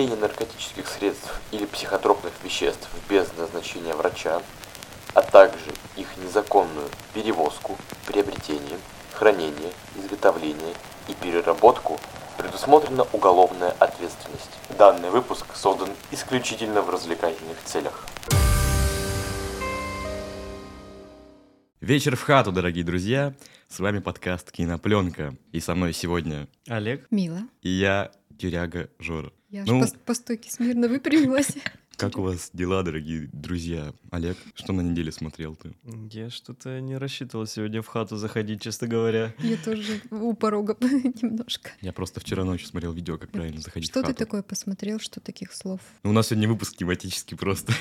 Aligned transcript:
употребление 0.00 0.16
наркотических 0.16 0.88
средств 0.88 1.40
или 1.52 1.66
психотропных 1.66 2.32
веществ 2.42 2.88
без 3.08 3.30
назначения 3.36 3.94
врача, 3.94 4.40
а 5.14 5.22
также 5.22 5.70
их 5.96 6.08
незаконную 6.16 6.88
перевозку, 7.12 7.76
приобретение, 8.06 8.78
хранение, 9.12 9.72
изготовление 9.96 10.74
и 11.08 11.14
переработку 11.14 12.00
предусмотрена 12.38 13.06
уголовная 13.12 13.72
ответственность. 13.78 14.50
Данный 14.78 15.10
выпуск 15.10 15.44
создан 15.54 15.90
исключительно 16.10 16.80
в 16.80 16.88
развлекательных 16.88 17.58
целях. 17.64 18.06
Вечер 21.80 22.16
в 22.16 22.22
хату, 22.22 22.52
дорогие 22.52 22.84
друзья. 22.84 23.34
С 23.68 23.80
вами 23.80 23.98
подкаст 23.98 24.50
«Кинопленка». 24.50 25.34
И 25.52 25.60
со 25.60 25.74
мной 25.74 25.92
сегодня 25.92 26.48
Олег. 26.68 27.06
Мила. 27.10 27.40
и 27.62 27.68
я, 27.68 28.10
Тюряга 28.38 28.88
Жора. 28.98 29.32
Я 29.50 29.64
Ну. 29.64 29.82
аж 29.82 29.90
по, 29.92 29.98
по 30.06 30.14
стойке 30.14 30.50
смирно 30.50 30.88
выпрямилась. 30.88 31.48
Как 31.96 32.16
у 32.16 32.22
вас 32.22 32.48
дела, 32.54 32.82
дорогие 32.82 33.28
друзья? 33.30 33.92
Олег, 34.10 34.38
что 34.54 34.72
на 34.72 34.80
неделе 34.80 35.12
смотрел 35.12 35.54
ты? 35.54 35.74
Я 36.10 36.30
что-то 36.30 36.80
не 36.80 36.96
рассчитывал 36.96 37.46
сегодня 37.46 37.82
в 37.82 37.88
хату 37.88 38.16
заходить, 38.16 38.62
честно 38.62 38.86
говоря. 38.88 39.34
Я 39.40 39.58
тоже 39.58 40.00
у 40.10 40.32
порога 40.32 40.78
немножко. 40.80 41.72
Я 41.82 41.92
просто 41.92 42.20
вчера 42.20 42.42
ночью 42.44 42.68
смотрел 42.68 42.92
видео, 42.94 43.18
как 43.18 43.30
правильно 43.30 43.60
заходить 43.60 43.90
Что 43.90 44.00
в 44.00 44.02
ты 44.04 44.08
хату. 44.12 44.18
такое 44.18 44.42
посмотрел, 44.42 44.98
что 44.98 45.20
таких 45.20 45.52
слов? 45.52 45.80
Ну, 46.02 46.10
у 46.10 46.12
нас 46.14 46.28
сегодня 46.28 46.48
выпуск 46.48 46.74
тематический 46.76 47.36
просто. 47.36 47.74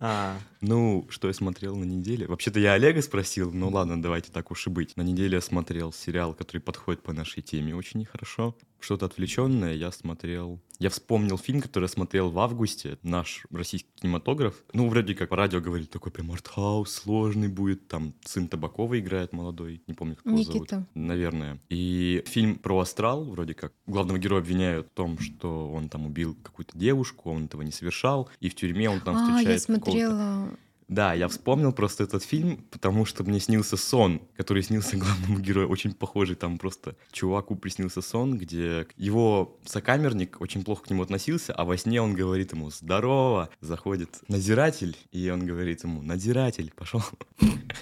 А, 0.00 0.36
Ну, 0.60 1.06
что 1.08 1.28
я 1.28 1.34
смотрел 1.34 1.74
на 1.74 1.84
неделе? 1.84 2.26
Вообще-то 2.26 2.60
я 2.60 2.74
Олега 2.74 3.00
спросил, 3.00 3.52
ну 3.52 3.70
ладно, 3.70 4.00
давайте 4.02 4.30
так 4.32 4.50
уж 4.50 4.66
и 4.66 4.70
быть. 4.70 4.96
На 4.98 5.02
неделе 5.02 5.36
я 5.36 5.40
смотрел 5.40 5.94
сериал, 5.94 6.34
который 6.34 6.58
подходит 6.60 7.02
по 7.02 7.14
нашей 7.14 7.42
теме 7.42 7.74
очень 7.74 8.00
нехорошо. 8.00 8.54
Что-то 8.82 9.06
отвлеченное 9.06 9.74
я 9.74 9.92
смотрел. 9.92 10.60
Я 10.80 10.90
вспомнил 10.90 11.38
фильм, 11.38 11.60
который 11.60 11.84
я 11.84 11.88
смотрел 11.88 12.30
в 12.30 12.38
августе, 12.40 12.98
наш 13.04 13.46
российский 13.52 13.88
кинематограф. 13.94 14.56
Ну, 14.72 14.88
вроде 14.88 15.14
как 15.14 15.28
по 15.28 15.36
радио 15.36 15.60
говорили, 15.60 15.86
такой 15.86 16.10
прям 16.10 16.32
артхаус, 16.32 16.92
сложный 16.92 17.46
будет. 17.46 17.86
Там 17.86 18.12
сын 18.24 18.48
Табакова 18.48 18.98
играет 18.98 19.32
молодой, 19.32 19.84
не 19.86 19.94
помню, 19.94 20.16
как 20.16 20.26
его 20.26 20.42
зовут. 20.42 20.62
Никита. 20.62 20.86
Наверное. 20.94 21.60
И 21.68 22.24
фильм 22.26 22.56
про 22.56 22.80
астрал, 22.80 23.24
вроде 23.24 23.54
как. 23.54 23.72
Главного 23.86 24.18
героя 24.18 24.40
обвиняют 24.40 24.88
в 24.88 24.90
том, 24.90 25.16
что 25.20 25.70
он 25.70 25.88
там 25.88 26.06
убил 26.06 26.34
какую-то 26.42 26.76
девушку, 26.76 27.30
он 27.30 27.44
этого 27.44 27.62
не 27.62 27.70
совершал, 27.70 28.28
и 28.40 28.48
в 28.48 28.56
тюрьме 28.56 28.90
он 28.90 29.00
там 29.00 29.14
а, 29.14 29.20
встречает 29.20 29.48
я 29.48 29.58
смотрела. 29.60 30.48
Да, 30.88 31.14
я 31.14 31.28
вспомнил 31.28 31.72
просто 31.72 32.04
этот 32.04 32.22
фильм, 32.22 32.64
потому 32.70 33.04
что 33.04 33.24
мне 33.24 33.40
снился 33.40 33.76
сон, 33.76 34.20
который 34.36 34.62
снился 34.62 34.96
главному 34.98 35.38
герою, 35.38 35.68
очень 35.68 35.92
похожий. 35.92 36.36
Там 36.36 36.58
просто 36.58 36.96
чуваку 37.12 37.56
приснился 37.56 38.02
сон, 38.02 38.36
где 38.38 38.86
его 38.96 39.58
сокамерник 39.64 40.40
очень 40.40 40.64
плохо 40.64 40.84
к 40.84 40.90
нему 40.90 41.02
относился, 41.02 41.52
а 41.54 41.64
во 41.64 41.76
сне 41.76 42.00
он 42.02 42.14
говорит 42.14 42.52
ему 42.52 42.70
«Здорово!» 42.70 43.48
Заходит 43.60 44.20
надзиратель, 44.28 44.96
и 45.12 45.30
он 45.30 45.46
говорит 45.46 45.82
ему 45.84 46.02
«Надзиратель, 46.02 46.72
пошел». 46.76 47.02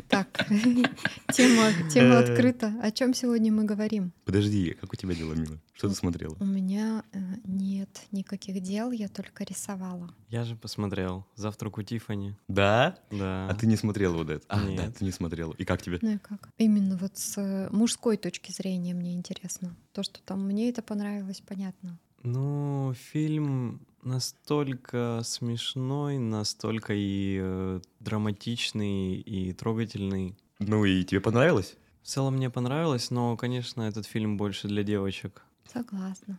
Так, 0.08 0.46
тема, 1.32 1.70
тема 1.92 2.14
Э. 2.14 2.18
открыта. 2.32 2.72
О 2.82 2.90
чем 2.90 3.14
сегодня 3.14 3.52
мы 3.52 3.64
говорим? 3.64 4.12
Подожди, 4.24 4.76
как 4.80 4.92
у 4.92 4.96
тебя 4.96 5.14
дела, 5.14 5.34
Мила? 5.34 5.58
Что 5.80 5.88
ты 5.88 5.94
смотрела? 5.94 6.36
У 6.40 6.44
меня 6.44 7.04
э, 7.14 7.18
нет 7.46 7.88
никаких 8.12 8.60
дел, 8.60 8.90
я 8.90 9.08
только 9.08 9.44
рисовала. 9.44 10.14
я 10.28 10.44
же 10.44 10.54
посмотрел. 10.54 11.24
Завтрак 11.36 11.78
у 11.78 11.82
Тифани. 11.82 12.36
Да? 12.48 12.98
Да. 13.10 13.48
А 13.48 13.54
ты 13.54 13.66
не 13.66 13.76
смотрела 13.76 14.12
вот 14.16 14.28
это? 14.28 14.44
А, 14.48 14.60
да, 14.60 14.66
Нет. 14.66 14.98
ты 14.98 15.06
не 15.06 15.10
смотрела. 15.10 15.54
И 15.54 15.64
как 15.64 15.80
тебе? 15.80 15.98
Ну 16.02 16.10
и 16.10 16.18
как? 16.18 16.50
Именно 16.58 16.98
вот 16.98 17.16
с 17.16 17.38
э, 17.38 17.70
мужской 17.70 18.18
точки 18.18 18.52
зрения 18.52 18.92
мне 18.92 19.14
интересно. 19.14 19.74
То, 19.94 20.02
что 20.02 20.20
там 20.20 20.44
мне 20.44 20.68
это 20.68 20.82
понравилось, 20.82 21.40
понятно. 21.40 21.98
Ну, 22.24 22.92
фильм 23.12 23.80
настолько 24.02 25.22
смешной, 25.24 26.18
настолько 26.18 26.92
и 26.92 27.38
э, 27.40 27.80
драматичный, 28.00 29.14
и 29.14 29.54
трогательный. 29.54 30.36
Ну 30.58 30.84
и 30.84 31.04
тебе 31.04 31.22
понравилось? 31.22 31.74
В 32.02 32.06
целом 32.06 32.36
мне 32.36 32.50
понравилось, 32.50 33.10
но, 33.10 33.34
конечно, 33.38 33.80
этот 33.80 34.04
фильм 34.04 34.36
больше 34.36 34.68
для 34.68 34.82
девочек. 34.82 35.46
Согласна. 35.72 36.38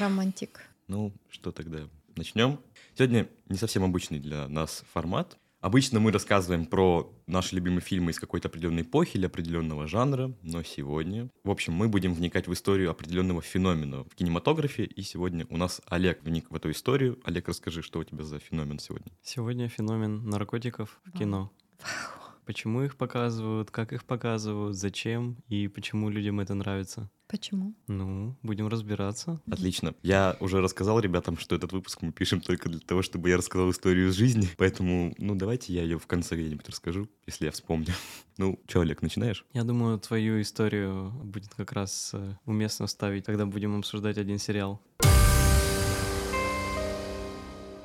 Романтик. 0.00 0.60
Ну, 0.88 1.12
что 1.28 1.52
тогда? 1.52 1.80
Начнем. 2.16 2.58
Сегодня 2.96 3.28
не 3.48 3.56
совсем 3.56 3.84
обычный 3.84 4.20
для 4.20 4.48
нас 4.48 4.84
формат. 4.92 5.38
Обычно 5.60 6.00
мы 6.00 6.10
рассказываем 6.10 6.66
про 6.66 7.14
наши 7.28 7.54
любимые 7.54 7.82
фильмы 7.82 8.10
из 8.10 8.18
какой-то 8.18 8.48
определенной 8.48 8.82
эпохи 8.82 9.16
или 9.16 9.26
определенного 9.26 9.86
жанра, 9.86 10.34
но 10.42 10.64
сегодня, 10.64 11.28
в 11.44 11.50
общем, 11.50 11.72
мы 11.72 11.88
будем 11.88 12.14
вникать 12.14 12.48
в 12.48 12.52
историю 12.52 12.90
определенного 12.90 13.42
феномена 13.42 14.02
в 14.02 14.14
кинематографе, 14.16 14.84
и 14.84 15.02
сегодня 15.02 15.46
у 15.50 15.56
нас 15.56 15.80
Олег 15.86 16.24
вник 16.24 16.50
в 16.50 16.56
эту 16.56 16.72
историю. 16.72 17.20
Олег, 17.24 17.46
расскажи, 17.46 17.82
что 17.82 18.00
у 18.00 18.04
тебя 18.04 18.24
за 18.24 18.40
феномен 18.40 18.80
сегодня? 18.80 19.12
Сегодня 19.22 19.68
феномен 19.68 20.28
наркотиков 20.28 21.00
в 21.04 21.16
Вау. 21.16 21.50
Почему 22.44 22.82
их 22.82 22.96
показывают, 22.96 23.70
как 23.70 23.92
их 23.92 24.04
показывают, 24.04 24.76
зачем 24.76 25.36
и 25.48 25.68
почему 25.68 26.10
людям 26.10 26.40
это 26.40 26.54
нравится. 26.54 27.08
Почему? 27.28 27.74
Ну, 27.86 28.36
будем 28.42 28.66
разбираться. 28.66 29.40
Отлично. 29.50 29.94
Я 30.02 30.36
уже 30.40 30.60
рассказал 30.60 30.98
ребятам, 30.98 31.38
что 31.38 31.54
этот 31.54 31.72
выпуск 31.72 32.02
мы 32.02 32.12
пишем 32.12 32.40
только 32.40 32.68
для 32.68 32.80
того, 32.80 33.00
чтобы 33.00 33.30
я 33.30 33.36
рассказал 33.36 33.70
историю 33.70 34.08
из 34.08 34.14
жизни, 34.14 34.48
поэтому, 34.58 35.14
ну, 35.18 35.36
давайте 35.36 35.72
я 35.72 35.82
ее 35.82 35.98
в 35.98 36.06
конце 36.06 36.34
где-нибудь 36.34 36.68
расскажу, 36.68 37.08
если 37.26 37.46
я 37.46 37.50
вспомню. 37.50 37.94
Ну, 38.38 38.58
что, 38.66 38.80
Олег, 38.80 39.02
начинаешь? 39.02 39.44
Я 39.52 39.62
думаю, 39.62 39.98
твою 39.98 40.40
историю 40.40 41.10
будет 41.22 41.54
как 41.54 41.72
раз 41.72 42.12
э, 42.14 42.34
уместно 42.46 42.86
вставить, 42.86 43.26
когда 43.26 43.44
будем 43.44 43.78
обсуждать 43.78 44.16
один 44.16 44.38
сериал. 44.38 44.80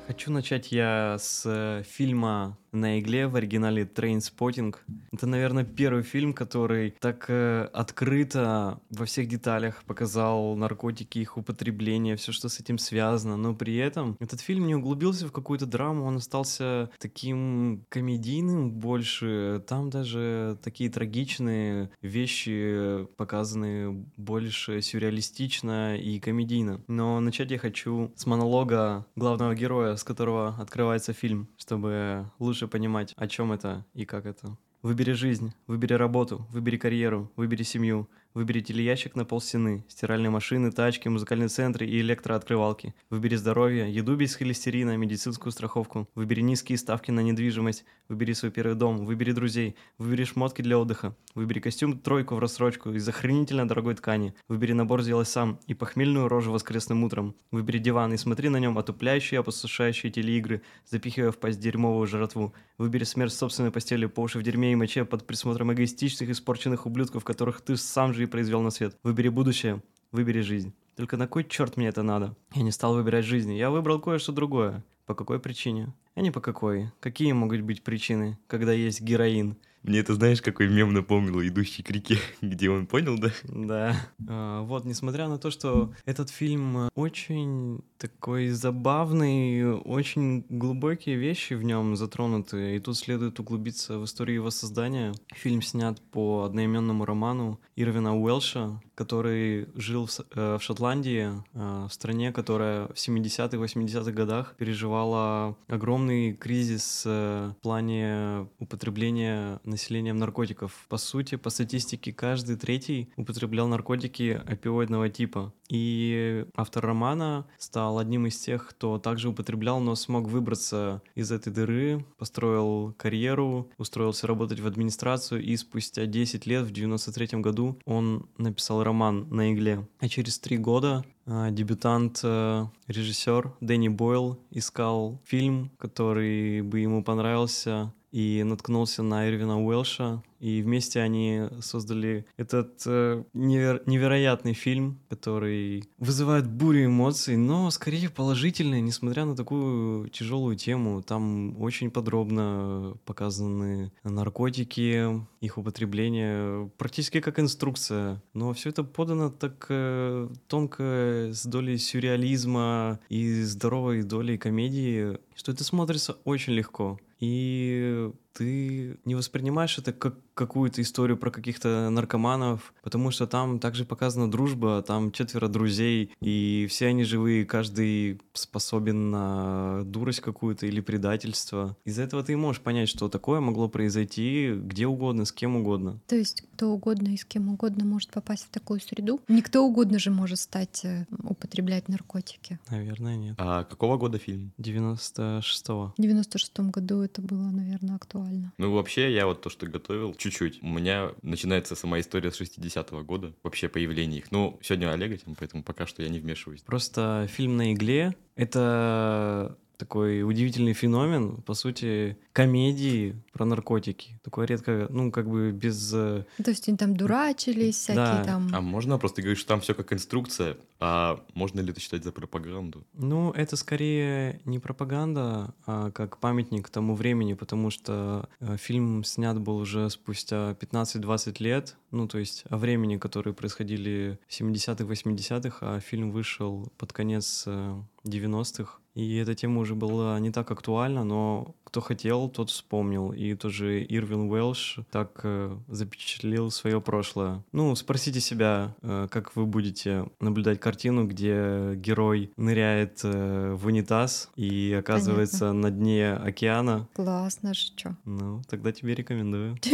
Хочу 0.08 0.32
начать 0.32 0.72
я 0.72 1.18
с 1.20 1.42
э, 1.44 1.82
фильма 1.86 2.56
на 2.72 2.98
игле 2.98 3.26
в 3.26 3.36
оригинале 3.36 3.84
Trainspotting. 3.84 4.84
Это, 5.12 5.26
наверное, 5.26 5.64
первый 5.64 6.02
фильм, 6.02 6.32
который 6.32 6.94
так 7.00 7.26
э, 7.28 7.68
открыто 7.72 8.80
во 8.90 9.04
всех 9.04 9.28
деталях 9.28 9.84
показал 9.84 10.56
наркотики, 10.56 11.18
их 11.18 11.36
употребление, 11.36 12.16
все, 12.16 12.32
что 12.32 12.48
с 12.48 12.60
этим 12.60 12.78
связано. 12.78 13.36
Но 13.36 13.54
при 13.54 13.76
этом 13.76 14.16
этот 14.20 14.40
фильм 14.40 14.66
не 14.66 14.74
углубился 14.74 15.26
в 15.26 15.32
какую-то 15.32 15.66
драму, 15.66 16.04
он 16.04 16.16
остался 16.16 16.90
таким 16.98 17.84
комедийным 17.88 18.70
больше. 18.72 19.62
Там 19.66 19.90
даже 19.90 20.58
такие 20.62 20.90
трагичные 20.90 21.90
вещи 22.02 23.06
показаны 23.16 24.06
больше 24.16 24.82
сюрреалистично 24.82 25.96
и 25.96 26.18
комедийно. 26.20 26.80
Но 26.86 27.20
начать 27.20 27.50
я 27.50 27.58
хочу 27.58 28.12
с 28.16 28.26
монолога 28.26 29.06
главного 29.16 29.54
героя, 29.54 29.96
с 29.96 30.04
которого 30.04 30.56
открывается 30.58 31.12
фильм, 31.12 31.48
чтобы 31.56 32.30
лучше 32.38 32.57
понимать, 32.66 33.14
о 33.16 33.28
чем 33.28 33.52
это 33.52 33.84
и 33.94 34.04
как 34.04 34.26
это. 34.26 34.56
Выбери 34.82 35.12
жизнь, 35.12 35.52
выбери 35.66 35.94
работу, 35.94 36.46
выбери 36.50 36.76
карьеру, 36.76 37.30
выбери 37.36 37.62
семью, 37.62 38.08
выбери 38.38 38.60
телеящик 38.60 39.16
на 39.16 39.24
полстены, 39.24 39.84
стиральные 39.88 40.30
машины, 40.30 40.70
тачки, 40.70 41.08
музыкальные 41.08 41.48
центры 41.48 41.88
и 41.88 42.00
электрооткрывалки. 42.00 42.94
Выбери 43.10 43.34
здоровье, 43.34 43.92
еду 43.92 44.14
без 44.14 44.36
холестерина, 44.36 44.96
медицинскую 44.96 45.50
страховку. 45.50 46.08
Выбери 46.14 46.42
низкие 46.42 46.78
ставки 46.78 47.10
на 47.10 47.18
недвижимость, 47.18 47.84
выбери 48.08 48.34
свой 48.34 48.52
первый 48.52 48.76
дом, 48.76 49.04
выбери 49.04 49.32
друзей, 49.32 49.74
выбери 49.98 50.22
шмотки 50.22 50.62
для 50.62 50.78
отдыха, 50.78 51.16
выбери 51.34 51.58
костюм 51.58 51.98
тройку 51.98 52.36
в 52.36 52.38
рассрочку 52.38 52.90
из 52.92 53.08
охренительно 53.08 53.66
дорогой 53.66 53.96
ткани, 53.96 54.34
выбери 54.46 54.72
набор 54.72 55.02
сделай 55.02 55.26
сам 55.26 55.58
и 55.66 55.74
похмельную 55.74 56.28
рожу 56.28 56.52
воскресным 56.52 57.02
утром, 57.02 57.34
выбери 57.50 57.78
диван 57.78 58.14
и 58.14 58.16
смотри 58.16 58.50
на 58.50 58.58
нем 58.58 58.78
отупляющие, 58.78 59.40
опустошающие 59.40 60.12
телеигры, 60.12 60.62
запихивая 60.86 61.32
в 61.32 61.38
пасть 61.38 61.58
дерьмовую 61.58 62.06
жратву, 62.06 62.54
выбери 62.78 63.02
смерть 63.02 63.32
собственной 63.32 63.72
постели 63.72 64.06
по 64.06 64.20
уши 64.20 64.38
в 64.38 64.44
дерьме 64.44 64.70
и 64.70 64.76
моче 64.76 65.04
под 65.04 65.26
присмотром 65.26 65.72
эгоистичных, 65.72 66.30
испорченных 66.30 66.86
ублюдков, 66.86 67.24
которых 67.24 67.60
ты 67.62 67.76
сам 67.76 68.14
же 68.14 68.22
и 68.22 68.27
произвел 68.28 68.62
на 68.62 68.70
свет. 68.70 68.96
Выбери 69.02 69.28
будущее, 69.28 69.82
выбери 70.12 70.40
жизнь. 70.40 70.72
Только 70.96 71.16
на 71.16 71.26
кой 71.26 71.44
черт 71.44 71.76
мне 71.76 71.88
это 71.88 72.02
надо? 72.02 72.36
Я 72.54 72.62
не 72.62 72.72
стал 72.72 72.94
выбирать 72.94 73.24
жизнь, 73.24 73.54
я 73.54 73.70
выбрал 73.70 74.00
кое-что 74.00 74.32
другое. 74.32 74.84
По 75.06 75.14
какой 75.14 75.40
причине? 75.40 75.94
А 76.14 76.20
не 76.20 76.30
по 76.30 76.40
какой. 76.40 76.90
Какие 77.00 77.32
могут 77.32 77.60
быть 77.62 77.82
причины, 77.82 78.38
когда 78.46 78.72
есть 78.72 79.00
героин? 79.00 79.56
Мне 79.82 80.00
это 80.00 80.14
знаешь, 80.14 80.42
какой 80.42 80.68
мем 80.68 80.92
напомнил 80.92 81.40
«Идущий 81.40 81.82
к 81.82 81.90
реке», 81.90 82.18
где 82.42 82.68
он 82.68 82.86
понял, 82.86 83.18
да? 83.18 83.30
Да. 83.44 83.96
А, 84.28 84.62
вот, 84.62 84.84
несмотря 84.84 85.28
на 85.28 85.38
то, 85.38 85.50
что 85.50 85.94
этот 86.04 86.30
фильм 86.30 86.90
очень 86.94 87.80
такой 87.98 88.50
забавный, 88.50 89.74
очень 89.74 90.44
глубокие 90.48 91.16
вещи 91.16 91.54
в 91.54 91.64
нем 91.64 91.96
затронуты, 91.96 92.76
и 92.76 92.78
тут 92.78 92.96
следует 92.96 93.40
углубиться 93.40 93.98
в 93.98 94.04
историю 94.04 94.36
его 94.36 94.50
создания. 94.50 95.12
Фильм 95.34 95.62
снят 95.62 96.00
по 96.12 96.44
одноименному 96.44 97.04
роману 97.04 97.60
Ирвина 97.76 98.16
Уэлша, 98.16 98.80
который 98.94 99.68
жил 99.74 100.06
в, 100.06 100.20
э, 100.34 100.58
в 100.58 100.62
Шотландии, 100.62 101.30
э, 101.54 101.86
в 101.88 101.92
стране, 101.92 102.32
которая 102.32 102.86
в 102.88 102.98
70-х, 102.98 103.56
80-х 103.56 104.12
годах 104.12 104.54
переживала 104.56 105.56
огромный 105.68 106.34
кризис 106.34 107.02
э, 107.06 107.52
в 107.58 107.62
плане 107.62 108.48
употребления 108.58 109.60
населением 109.64 110.18
наркотиков. 110.18 110.86
По 110.88 110.98
сути, 110.98 111.36
по 111.36 111.50
статистике, 111.50 112.12
каждый 112.12 112.56
третий 112.56 113.10
употреблял 113.16 113.66
наркотики 113.68 114.40
опиоидного 114.46 115.08
типа. 115.08 115.52
И 115.68 116.46
автор 116.56 116.86
романа 116.86 117.46
стал 117.58 117.87
одним 117.96 118.26
из 118.26 118.38
тех, 118.38 118.68
кто 118.68 118.98
также 118.98 119.30
употреблял, 119.30 119.80
но 119.80 119.94
смог 119.94 120.28
выбраться 120.28 121.00
из 121.14 121.32
этой 121.32 121.50
дыры, 121.50 122.04
построил 122.18 122.92
карьеру, 122.98 123.70
устроился 123.78 124.26
работать 124.26 124.60
в 124.60 124.66
администрацию, 124.66 125.42
и 125.42 125.56
спустя 125.56 126.04
10 126.04 126.44
лет, 126.44 126.64
в 126.64 126.72
93 126.72 127.40
году, 127.40 127.78
он 127.86 128.28
написал 128.36 128.82
роман 128.84 129.26
«На 129.30 129.54
игле». 129.54 129.88
А 130.00 130.08
через 130.08 130.38
три 130.38 130.58
года 130.58 131.04
а, 131.30 131.50
дебютант, 131.50 132.20
э, 132.22 132.66
режиссер 132.86 133.52
Дэнни 133.60 133.88
Бойл 133.88 134.38
искал 134.50 135.20
фильм, 135.24 135.70
который 135.78 136.62
бы 136.62 136.80
ему 136.80 137.04
понравился, 137.04 137.92
и 138.10 138.42
наткнулся 138.42 139.02
на 139.02 139.28
Эрвина 139.28 139.62
Уэлша, 139.62 140.22
и 140.40 140.62
вместе 140.62 141.00
они 141.00 141.48
создали 141.60 142.26
этот 142.36 142.82
э, 142.86 143.24
неверо- 143.34 143.82
невероятный 143.86 144.54
фильм, 144.54 145.00
который 145.08 145.84
вызывает 145.98 146.48
бурю 146.48 146.86
эмоций, 146.86 147.36
но 147.36 147.70
скорее 147.70 148.08
положительные, 148.08 148.80
несмотря 148.80 149.24
на 149.24 149.34
такую 149.34 150.08
тяжелую 150.08 150.56
тему. 150.56 151.02
Там 151.02 151.60
очень 151.60 151.90
подробно 151.90 152.96
показаны 153.04 153.92
наркотики, 154.04 155.26
их 155.40 155.58
употребление, 155.58 156.70
практически 156.78 157.20
как 157.20 157.40
инструкция. 157.40 158.22
Но 158.32 158.52
все 158.52 158.70
это 158.70 158.84
подано 158.84 159.30
так 159.30 159.66
э, 159.68 160.28
тонко, 160.46 161.30
с 161.32 161.44
долей 161.46 161.78
сюрреализма 161.78 163.00
и 163.08 163.42
здоровой 163.42 164.02
долей 164.02 164.38
комедии, 164.38 165.18
что 165.34 165.52
это 165.52 165.64
смотрится 165.64 166.16
очень 166.24 166.52
легко. 166.52 166.98
И 167.20 168.10
ты 168.38 168.98
не 169.04 169.16
воспринимаешь 169.16 169.76
это 169.78 169.92
как 169.92 170.14
какую-то 170.34 170.80
историю 170.80 171.16
про 171.16 171.32
каких-то 171.32 171.90
наркоманов, 171.90 172.72
потому 172.82 173.10
что 173.10 173.26
там 173.26 173.58
также 173.58 173.84
показана 173.84 174.30
дружба, 174.30 174.82
там 174.82 175.10
четверо 175.10 175.48
друзей, 175.48 176.12
и 176.20 176.68
все 176.70 176.86
они 176.86 177.02
живые, 177.02 177.44
каждый 177.44 178.20
способен 178.34 179.10
на 179.10 179.82
дурость 179.84 180.20
какую-то 180.20 180.66
или 180.66 180.80
предательство. 180.80 181.76
Из-за 181.84 182.02
этого 182.02 182.22
ты 182.22 182.36
можешь 182.36 182.62
понять, 182.62 182.88
что 182.88 183.08
такое 183.08 183.40
могло 183.40 183.68
произойти 183.68 184.52
где 184.54 184.86
угодно, 184.86 185.24
с 185.24 185.32
кем 185.32 185.56
угодно. 185.56 185.98
То 186.06 186.14
есть 186.14 186.44
кто 186.54 186.70
угодно 186.70 187.08
и 187.08 187.16
с 187.16 187.24
кем 187.24 187.48
угодно 187.48 187.84
может 187.84 188.12
попасть 188.12 188.44
в 188.44 188.50
такую 188.50 188.80
среду? 188.80 189.20
Никто 189.26 189.66
угодно 189.66 189.98
же 189.98 190.12
может 190.12 190.38
стать 190.38 190.84
э, 190.84 191.06
употреблять 191.24 191.88
наркотики. 191.88 192.60
Наверное, 192.70 193.16
нет. 193.16 193.34
А 193.38 193.64
какого 193.64 193.96
года 193.96 194.18
фильм? 194.18 194.52
96-го. 194.58 195.94
В 195.98 196.00
96 196.00 196.60
году 196.60 197.00
это 197.00 197.20
было, 197.22 197.50
наверное, 197.50 197.96
актуально. 197.96 198.27
Ну, 198.58 198.72
вообще, 198.72 199.12
я 199.12 199.26
вот 199.26 199.42
то, 199.42 199.50
что 199.50 199.66
готовил, 199.66 200.14
чуть-чуть. 200.14 200.62
У 200.62 200.68
меня 200.68 201.12
начинается 201.22 201.74
сама 201.74 202.00
история 202.00 202.30
с 202.30 202.40
60-го 202.40 203.02
года, 203.02 203.34
вообще 203.42 203.68
появление 203.68 204.20
их. 204.20 204.30
Ну, 204.30 204.58
сегодня 204.62 204.92
Олега 204.92 205.16
тем, 205.16 205.34
поэтому 205.34 205.62
пока 205.62 205.86
что 205.86 206.02
я 206.02 206.08
не 206.08 206.18
вмешиваюсь. 206.18 206.60
Просто 206.62 207.26
фильм 207.30 207.56
на 207.56 207.72
игле— 207.72 208.14
это 208.36 209.56
такой 209.78 210.22
удивительный 210.22 210.72
феномен, 210.74 211.40
по 211.42 211.54
сути, 211.54 212.18
комедии 212.32 213.14
про 213.32 213.44
наркотики. 213.44 214.20
Такое 214.22 214.46
редко, 214.46 214.88
ну, 214.90 215.10
как 215.12 215.30
бы 215.30 215.52
без... 215.52 215.92
э, 215.94 216.24
То 216.44 216.50
есть 216.50 216.68
они 216.68 216.76
там 216.76 216.96
дурачились, 216.96 217.76
всякие 217.76 217.96
Да. 217.96 218.24
там... 218.24 218.50
А 218.52 218.60
можно 218.60 218.98
просто 218.98 219.22
говорить, 219.22 219.38
что 219.38 219.48
там 219.48 219.60
все 219.60 219.74
как 219.74 219.92
инструкция, 219.92 220.56
а 220.80 221.24
можно 221.34 221.60
ли 221.60 221.70
это 221.70 221.80
считать 221.80 222.02
за 222.04 222.10
пропаганду? 222.12 222.84
Ну, 222.92 223.30
это 223.30 223.56
скорее 223.56 224.40
не 224.44 224.58
пропаганда, 224.58 225.54
а 225.66 225.90
как 225.92 226.18
памятник 226.18 226.68
тому 226.68 226.94
времени, 226.96 227.34
потому 227.34 227.70
что 227.70 228.28
э, 228.40 228.56
фильм 228.56 229.04
снят 229.04 229.38
был 229.40 229.56
уже 229.58 229.88
спустя 229.90 230.56
15-20 230.60 231.36
лет, 231.42 231.76
ну, 231.92 232.08
то 232.08 232.18
есть 232.18 232.44
о 232.50 232.56
времени, 232.58 232.96
которые 232.96 233.32
происходили 233.32 234.18
в 234.26 234.40
70-х, 234.40 234.84
80-х, 234.84 235.58
а 235.60 235.80
фильм 235.80 236.10
вышел 236.10 236.72
под 236.76 236.92
конец 236.92 237.44
э, 237.46 237.80
90-х. 238.04 238.78
И 238.98 239.14
эта 239.14 239.36
тема 239.36 239.60
уже 239.60 239.76
была 239.76 240.18
не 240.18 240.32
так 240.32 240.50
актуальна, 240.50 241.04
но 241.04 241.54
кто 241.62 241.80
хотел, 241.80 242.28
тот 242.28 242.50
вспомнил. 242.50 243.12
И 243.12 243.34
тоже 243.34 243.84
Ирвин 243.88 244.28
Уэлш 244.28 244.80
так 244.90 245.20
э, 245.22 245.56
запечатлел 245.68 246.50
свое 246.50 246.80
прошлое. 246.80 247.44
Ну, 247.52 247.76
спросите 247.76 248.18
себя, 248.18 248.74
э, 248.82 249.06
как 249.08 249.36
вы 249.36 249.46
будете 249.46 250.06
наблюдать 250.18 250.58
картину, 250.58 251.06
где 251.06 251.74
герой 251.76 252.32
ныряет 252.36 253.00
э, 253.04 253.54
в 253.54 253.66
унитаз 253.66 254.30
и 254.34 254.74
оказывается 254.76 255.52
на 255.52 255.70
дне 255.70 256.14
океана. 256.14 256.88
Классно 256.94 257.54
же, 257.54 257.70
чё. 257.76 257.94
Ну, 258.04 258.42
тогда 258.48 258.72
тебе 258.72 258.96
рекомендую. 258.96 259.58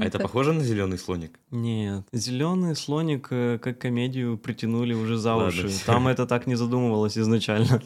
А 0.00 0.04
это 0.04 0.18
похоже 0.18 0.52
на 0.52 0.62
зеленый 0.62 0.98
слоник? 0.98 1.38
Нет, 1.50 2.06
зеленый 2.12 2.76
слоник 2.76 3.28
э, 3.30 3.58
как 3.58 3.78
комедию 3.78 4.36
притянули 4.36 4.92
уже 4.92 5.16
за 5.16 5.36
уши. 5.36 5.70
Там 5.86 6.08
это 6.08 6.26
так 6.26 6.46
не 6.46 6.56
задумывалось 6.56 7.16
изначально. 7.16 7.80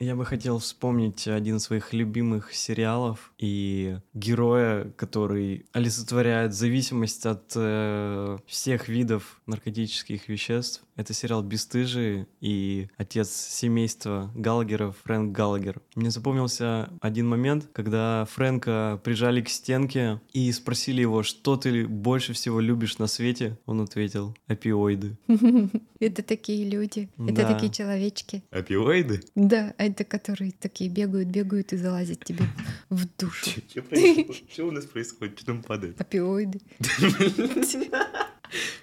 Я 0.00 0.14
бы 0.14 0.24
хотел 0.24 0.60
вспомнить 0.60 1.26
один 1.26 1.56
из 1.56 1.64
своих 1.64 1.92
любимых 1.92 2.54
сериалов 2.54 3.32
и 3.36 3.98
героя, 4.14 4.92
который 4.96 5.66
олицетворяет 5.72 6.54
зависимость 6.54 7.26
от 7.26 7.52
э, 7.56 8.38
всех 8.46 8.88
видов 8.88 9.40
наркотических 9.46 10.28
веществ. 10.28 10.84
Это 10.98 11.14
сериал 11.14 11.44
«Бесстыжие» 11.44 12.26
и 12.40 12.88
отец 12.96 13.30
семейства 13.30 14.32
Галагеров 14.34 14.96
Фрэнк 15.04 15.30
Галагер. 15.30 15.80
Мне 15.94 16.10
запомнился 16.10 16.90
один 17.00 17.28
момент, 17.28 17.68
когда 17.72 18.24
Фрэнка 18.32 19.00
прижали 19.04 19.40
к 19.40 19.48
стенке 19.48 20.20
и 20.32 20.50
спросили 20.50 21.00
его, 21.00 21.22
что 21.22 21.56
ты 21.56 21.86
больше 21.86 22.32
всего 22.32 22.58
любишь 22.58 22.98
на 22.98 23.06
свете. 23.06 23.56
Он 23.64 23.80
ответил 23.80 24.36
«опиоиды». 24.48 25.16
Это 26.00 26.22
такие 26.24 26.68
люди, 26.68 27.08
это 27.16 27.44
такие 27.44 27.72
человечки. 27.72 28.44
Опиоиды? 28.52 29.20
Да, 29.34 29.74
это 29.78 30.04
которые 30.04 30.52
такие 30.52 30.88
бегают, 30.88 31.28
бегают 31.28 31.72
и 31.72 31.76
залазят 31.76 32.24
тебе 32.24 32.44
в 32.88 33.04
душу. 33.18 33.50
Что 33.68 33.82
происходит? 33.82 34.50
Что 34.52 34.68
у 34.68 34.70
нас 34.70 34.84
происходит? 34.84 35.38
Что 35.38 35.46
там 35.46 35.62
падает? 35.64 36.00
Опиоиды. 36.00 36.60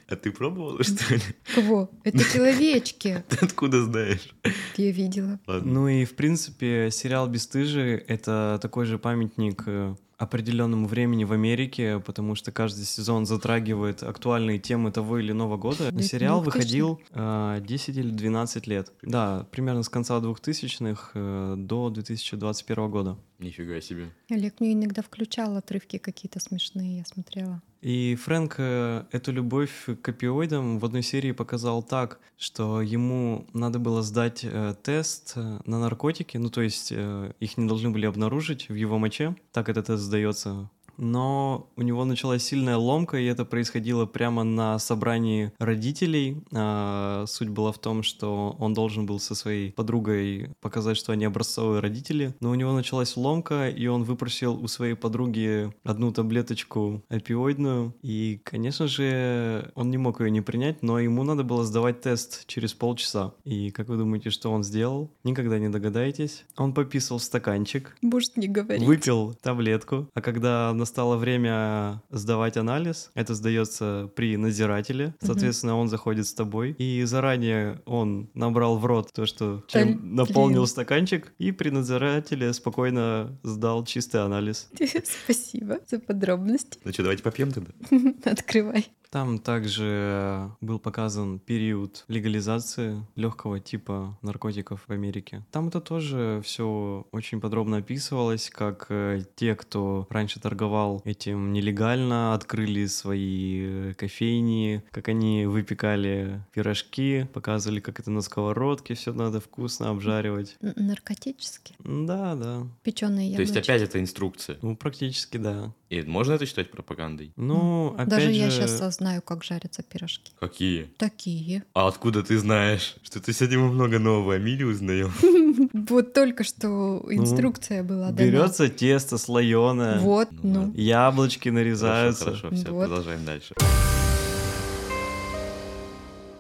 А 0.08 0.16
ты 0.16 0.32
пробовала, 0.32 0.84
что 0.84 1.16
ли? 1.16 1.22
Кого? 1.54 1.90
Это 2.04 2.20
человечки. 2.24 3.24
Ты 3.30 3.46
откуда 3.46 3.84
знаешь? 3.84 4.30
Я 4.78 4.92
видела. 4.92 5.40
Ладно. 5.48 5.72
Ну 5.72 5.88
и, 5.88 6.06
в 6.06 6.16
принципе, 6.16 6.90
сериал 6.92 7.28
«Бесстыжие»— 7.28 7.98
это 8.08 8.60
такой 8.62 8.86
же 8.86 9.00
памятник 9.00 9.64
э, 9.66 9.96
определенному 10.18 10.88
времени 10.88 11.24
в 11.24 11.34
Америке, 11.34 12.00
потому 12.06 12.36
что 12.36 12.52
каждый 12.52 12.86
сезон 12.86 13.26
затрагивает 13.26 14.04
актуальные 14.04 14.60
темы 14.60 14.92
того 14.92 15.20
или 15.20 15.32
иного 15.32 15.58
года. 15.58 15.92
Да, 15.92 16.02
Сериал 16.02 16.42
2000-х. 16.42 16.46
выходил 16.46 17.02
э, 17.12 17.62
10 17.66 17.98
или 17.98 18.10
12 18.12 18.68
лет. 18.68 18.92
Да, 19.02 19.48
примерно 19.52 19.84
с 19.84 19.90
конца 19.90 20.18
2000-х 20.20 21.12
э, 21.14 21.56
до 21.58 21.90
2021 21.90 22.90
года. 22.90 23.18
Нифига 23.40 23.82
себе. 23.82 24.12
Олег 24.30 24.60
мне 24.60 24.74
иногда 24.74 25.02
включал 25.02 25.58
отрывки 25.58 25.98
какие-то 25.98 26.40
смешные, 26.40 26.98
я 27.00 27.06
смотрела. 27.06 27.62
И 27.82 28.16
Фрэнк 28.16 28.56
э, 28.58 29.04
эту 29.12 29.32
любовь 29.32 29.88
к 30.02 30.10
опиоидам 30.10 30.80
в 30.80 30.86
одной 30.86 31.04
серии 31.04 31.32
показал 31.34 31.84
так, 31.84 32.20
что 32.38 32.82
ему 32.82 33.46
надо 33.54 33.78
было 33.78 34.02
сдать 34.02 34.40
э, 34.44 34.74
тест 34.82 35.34
э, 35.36 35.60
на 35.66 35.80
наркотики, 35.80 36.38
ну 36.38 36.50
то 36.50 36.62
есть 36.62 36.92
их 36.92 37.58
не 37.58 37.68
должны 37.68 37.92
были 37.92 38.06
обнаружить 38.06 38.70
в 38.70 38.74
его 38.74 38.98
моче, 38.98 39.36
так 39.52 39.70
этот 39.70 39.88
тест 39.88 40.02
сдается. 40.02 40.70
Но 40.98 41.70
у 41.76 41.82
него 41.82 42.06
началась 42.06 42.44
сильная 42.44 42.78
ломка, 42.78 43.18
и 43.18 43.26
это 43.26 43.46
происходило 43.46 44.06
прямо 44.06 44.44
на 44.44 44.80
собрании 44.80 45.52
родителей. 45.60 46.38
А, 46.54 47.26
суть 47.28 47.50
была 47.50 47.72
в 47.72 47.80
том, 47.80 48.04
что 48.04 48.56
он 48.60 48.74
должен 48.74 49.06
был 49.06 49.20
со 49.20 49.36
своей 49.36 49.72
подругой 49.72 50.52
показать, 50.62 50.98
что 50.98 51.12
они 51.12 51.26
образцовые 51.26 51.82
родители. 51.82 52.36
Но 52.40 52.52
у 52.52 52.56
него 52.56 52.74
началась 52.74 53.18
ломка, 53.18 53.70
и 53.70 53.88
он 53.88 54.04
выпросил 54.04 54.62
у 54.62 54.68
своей 54.68 54.96
подруги 54.96 55.72
одну 55.84 56.12
таблеточку 56.12 57.04
опиоидную. 57.10 57.94
И, 58.02 58.40
конечно 58.44 58.88
же, 58.88 59.72
он 59.76 59.90
не 59.90 59.98
мог 59.98 60.22
ее 60.22 60.32
не 60.32 60.42
принять, 60.42 60.82
но 60.84 61.00
ему 61.00 61.24
надо 61.24 61.44
было 61.44 61.64
сдавать 61.64 62.02
тест 62.02 62.46
через 62.48 62.74
полчаса. 62.74 63.34
И 63.44 63.72
как 63.72 63.90
вы 63.90 63.98
думаете, 63.98 64.30
что 64.30 64.52
он 64.52 64.64
сделал? 64.64 65.12
Никогда 65.24 65.60
не 65.60 65.70
догадаетесь. 65.70 66.46
Он 66.58 66.74
пописал 66.74 67.18
в 67.18 67.24
стаканчик, 67.24 67.96
Может, 68.02 68.38
не 68.38 68.48
говорить. 68.48 68.86
выпил 68.86 69.34
таблетку, 69.42 70.10
а 70.14 70.22
когда 70.22 70.74
настало 70.86 71.18
время 71.18 72.04
сдавать 72.12 72.58
анализ, 72.58 73.10
это 73.16 73.34
сдается 73.34 74.08
при 74.16 74.38
надзирателе, 74.38 75.16
соответственно, 75.20 75.76
он 75.78 75.90
заходит 75.90 76.28
с 76.28 76.34
тобой, 76.36 76.76
и 76.78 77.02
заранее 77.06 77.82
он 77.86 78.30
набрал 78.36 78.78
в 78.78 78.86
рот 78.86 79.12
то, 79.12 79.26
что 79.26 79.64
чем 79.68 79.98
Блин. 79.98 80.16
наполнил 80.16 80.68
стаканчик, 80.68 81.34
и 81.40 81.52
при 81.52 81.72
надзирателе 81.72 82.54
спокойно 82.54 83.36
сдал 83.42 83.84
чистый 83.84 84.24
анализ. 84.24 84.70
Спасибо 85.24 85.80
за 85.88 85.98
подробности. 85.98 86.78
Ну 86.84 86.94
что, 86.94 87.02
давайте 87.02 87.24
попьем 87.24 87.52
тогда? 87.52 87.72
Открывай. 88.32 88.86
Там 89.16 89.40
также 89.40 90.52
был 90.60 90.78
показан 90.78 91.40
период 91.40 92.04
легализации 92.10 93.02
легкого 93.16 93.62
типа 93.62 94.20
наркотиков 94.22 94.84
в 94.86 94.92
Америке. 94.92 95.46
Там 95.52 95.70
это 95.70 95.80
тоже 95.80 96.42
все 96.44 97.08
очень 97.14 97.40
подробно 97.40 97.78
описывалось, 97.78 98.50
как 98.50 98.88
э, 98.90 99.22
те, 99.38 99.56
кто 99.56 100.06
раньше 100.10 100.42
торговал 100.42 101.02
этим 101.06 101.54
нелегально, 101.54 102.34
открыли 102.34 102.88
свои 102.88 103.62
э, 103.64 103.94
кофейни, 103.94 104.84
как 104.92 105.08
они 105.08 105.46
выпекали 105.46 106.42
пирожки, 106.52 107.26
показывали, 107.34 107.80
как 107.80 108.02
это 108.02 108.12
на 108.12 108.20
сковородке 108.20 108.96
все 108.96 109.14
надо 109.14 109.40
вкусно 109.40 109.92
обжаривать. 109.92 110.58
Наркотически. 110.60 111.74
Да, 111.80 112.36
да. 112.36 112.68
Печеные 112.84 113.34
То 113.34 113.44
есть 113.44 113.56
яблочки. 113.56 113.72
опять 113.72 113.82
это 113.82 114.02
инструкция. 114.02 114.58
Ну, 114.62 114.76
практически 114.76 115.38
да. 115.38 115.72
И 115.96 116.02
можно 116.04 116.34
это 116.34 116.46
считать 116.46 116.72
пропагандой? 116.72 117.32
Ну, 117.38 117.94
опять 117.94 118.10
Даже 118.10 118.26
же... 118.26 118.32
я 118.34 118.50
сейчас 118.50 118.96
знаю, 118.96 119.22
как 119.22 119.44
жарятся 119.46 119.82
пирожки. 119.82 120.34
Какие? 120.40 120.90
Такие. 120.98 121.64
А 121.74 121.88
откуда 121.88 122.22
ты 122.22 122.38
знаешь? 122.38 122.96
Что 123.02 123.22
ты 123.22 123.32
сегодня 123.32 123.60
мы 123.60 123.72
много 123.72 123.98
нового 123.98 124.36
о 124.36 124.40
мире 124.40 124.66
узнаем? 124.66 125.14
Вот 125.90 126.14
только 126.14 126.44
что 126.44 127.06
инструкция 127.10 127.84
была 127.84 128.12
дана. 128.12 128.30
Берется 128.30 128.70
тесто 128.70 129.18
слоеное, 129.18 130.00
Вот, 130.00 130.30
Ну 130.32 130.68
ну. 130.68 130.74
яблочки 130.74 131.50
нарезаются. 131.50 132.26
Хорошо, 132.26 132.52
все, 132.52 132.66
продолжаем 132.66 133.24
дальше. 133.26 133.54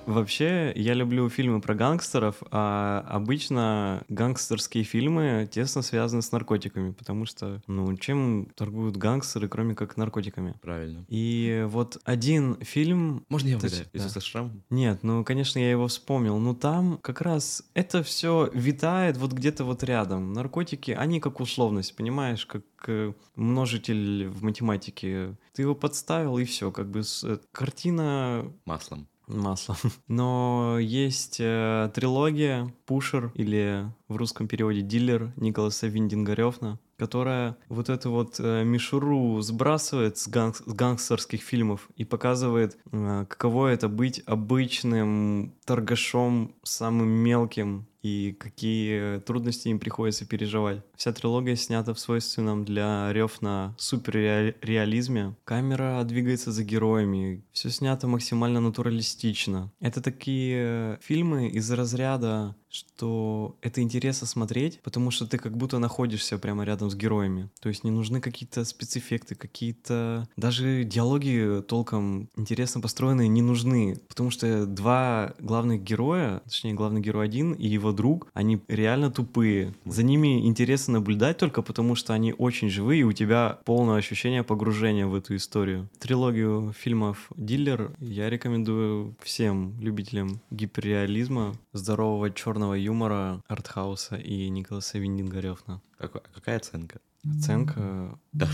Вообще, 0.05 0.71
я 0.75 0.93
люблю 0.93 1.29
фильмы 1.29 1.61
про 1.61 1.73
гангстеров, 1.73 2.37
а 2.51 3.05
обычно 3.09 4.03
гангстерские 4.07 4.83
фильмы 4.83 5.49
тесно 5.51 5.81
связаны 5.81 6.21
с 6.21 6.31
наркотиками, 6.31 6.91
потому 6.91 7.25
что, 7.25 7.61
ну, 7.67 7.95
чем 7.97 8.47
торгуют 8.55 8.97
гангстеры, 8.97 9.47
кроме 9.47 9.75
как 9.75 9.97
наркотиками? 9.97 10.55
Правильно. 10.61 11.05
И 11.07 11.65
вот 11.67 11.97
один 12.03 12.57
фильм... 12.61 13.25
Можно 13.29 13.47
я 13.47 13.57
угадаю? 13.57 13.85
Если 13.93 14.07
да. 14.07 14.13
со 14.13 14.21
шрамом? 14.21 14.63
Нет, 14.69 14.99
ну, 15.01 15.23
конечно, 15.23 15.59
я 15.59 15.71
его 15.71 15.87
вспомнил, 15.87 16.37
но 16.37 16.53
там 16.53 16.99
как 17.01 17.21
раз 17.21 17.63
это 17.73 18.03
все 18.03 18.49
витает 18.53 19.17
вот 19.17 19.33
где-то 19.33 19.63
вот 19.63 19.83
рядом. 19.83 20.33
Наркотики, 20.33 20.91
они 20.91 21.19
как 21.19 21.39
условность, 21.39 21.95
понимаешь, 21.95 22.45
как 22.45 22.63
э, 22.87 23.13
множитель 23.35 24.27
в 24.27 24.43
математике. 24.43 25.35
Ты 25.53 25.63
его 25.63 25.73
подставил, 25.73 26.37
и 26.37 26.45
все, 26.45 26.71
как 26.71 26.89
бы 26.89 27.03
с- 27.03 27.23
э, 27.23 27.39
картина 27.51 28.51
Маслом. 28.65 29.07
Масло. 29.27 29.75
Но 30.07 30.77
есть 30.79 31.37
э, 31.39 31.89
трилогия 31.93 32.73
Пушер 32.85 33.31
или 33.35 33.91
в 34.07 34.15
русском 34.15 34.47
переводе 34.47 34.81
Дилер 34.81 35.33
Николаса 35.35 35.87
Виндингарёвна, 35.87 36.79
которая 36.97 37.57
вот 37.69 37.89
эту 37.89 38.11
вот 38.11 38.39
э, 38.39 38.63
мишуру 38.63 39.41
сбрасывает 39.41 40.17
с, 40.17 40.27
ганг- 40.27 40.63
с 40.65 40.73
гангстерских 40.73 41.41
фильмов 41.41 41.89
и 41.95 42.05
показывает, 42.05 42.77
э, 42.91 43.25
каково 43.27 43.67
это 43.67 43.89
быть 43.89 44.21
обычным 44.25 45.53
торгашом 45.65 46.55
самым 46.63 47.09
мелким 47.09 47.87
и 48.05 48.33
какие 48.33 49.19
трудности 49.21 49.69
им 49.69 49.79
приходится 49.79 50.27
переживать. 50.27 50.83
Вся 50.95 51.11
трилогия 51.11 51.55
снята 51.55 51.91
в 51.95 51.99
свойственном 51.99 52.63
для 52.63 53.11
Рёфна 53.11 53.75
суперреализме. 53.79 55.35
Камера 55.43 56.03
двигается 56.03 56.51
за 56.51 56.63
героями, 56.63 57.43
все 57.51 57.71
снято 57.71 58.07
максимально 58.07 58.59
натуралистично. 58.59 59.71
Это 59.79 60.01
такие 60.01 60.99
фильмы 61.01 61.47
из 61.47 61.71
разряда 61.71 62.55
что 62.75 63.57
это 63.61 63.81
интересно 63.81 64.27
смотреть, 64.27 64.81
потому 64.81 65.09
что 65.09 65.25
ты 65.25 65.37
как 65.37 65.55
будто 65.55 65.79
находишься 65.79 66.37
прямо 66.37 66.65
рядом 66.65 66.89
с 66.89 66.95
героями. 66.95 67.49
То 67.61 67.69
есть 67.69 67.85
не 67.85 67.91
нужны 67.91 68.19
какие-то 68.19 68.65
спецэффекты, 68.65 69.35
какие-то... 69.35 70.27
Даже 70.35 70.83
диалоги 70.83 71.63
толком 71.67 72.29
интересно 72.35 72.81
построенные 72.81 73.29
не 73.29 73.41
нужны, 73.41 73.97
потому 74.09 74.29
что 74.29 74.65
два 74.65 75.33
главных 75.39 75.83
героя, 75.83 76.41
точнее 76.45 76.73
главный 76.73 76.99
герой 76.99 77.25
один 77.25 77.53
и 77.53 77.65
его 77.65 77.93
друг, 77.95 78.27
они 78.33 78.61
реально 78.67 79.09
тупые. 79.11 79.73
За 79.85 80.03
ними 80.03 80.45
интересно 80.45 80.95
наблюдать 80.95 81.37
только 81.37 81.61
потому, 81.61 81.95
что 81.95 82.13
они 82.13 82.33
очень 82.37 82.69
живые, 82.69 83.01
и 83.01 83.03
у 83.03 83.11
тебя 83.13 83.59
полное 83.65 83.97
ощущение 83.97 84.43
погружения 84.43 85.07
в 85.07 85.15
эту 85.15 85.35
историю. 85.35 85.89
Трилогию 85.99 86.73
фильмов 86.77 87.29
«Дилер» 87.35 87.95
я 87.99 88.29
рекомендую 88.29 89.15
всем 89.21 89.79
любителям 89.79 90.41
гиперреализма, 90.51 91.55
здорового 91.73 92.29
черного 92.31 92.73
юмора, 92.73 93.41
артхауса 93.47 94.15
и 94.15 94.49
Николаса 94.49 94.99
Виндингарёвна. 94.99 95.81
Какой- 95.97 96.21
какая 96.33 96.57
оценка? 96.57 96.99
Оценка... 97.25 98.19
Да? 98.33 98.47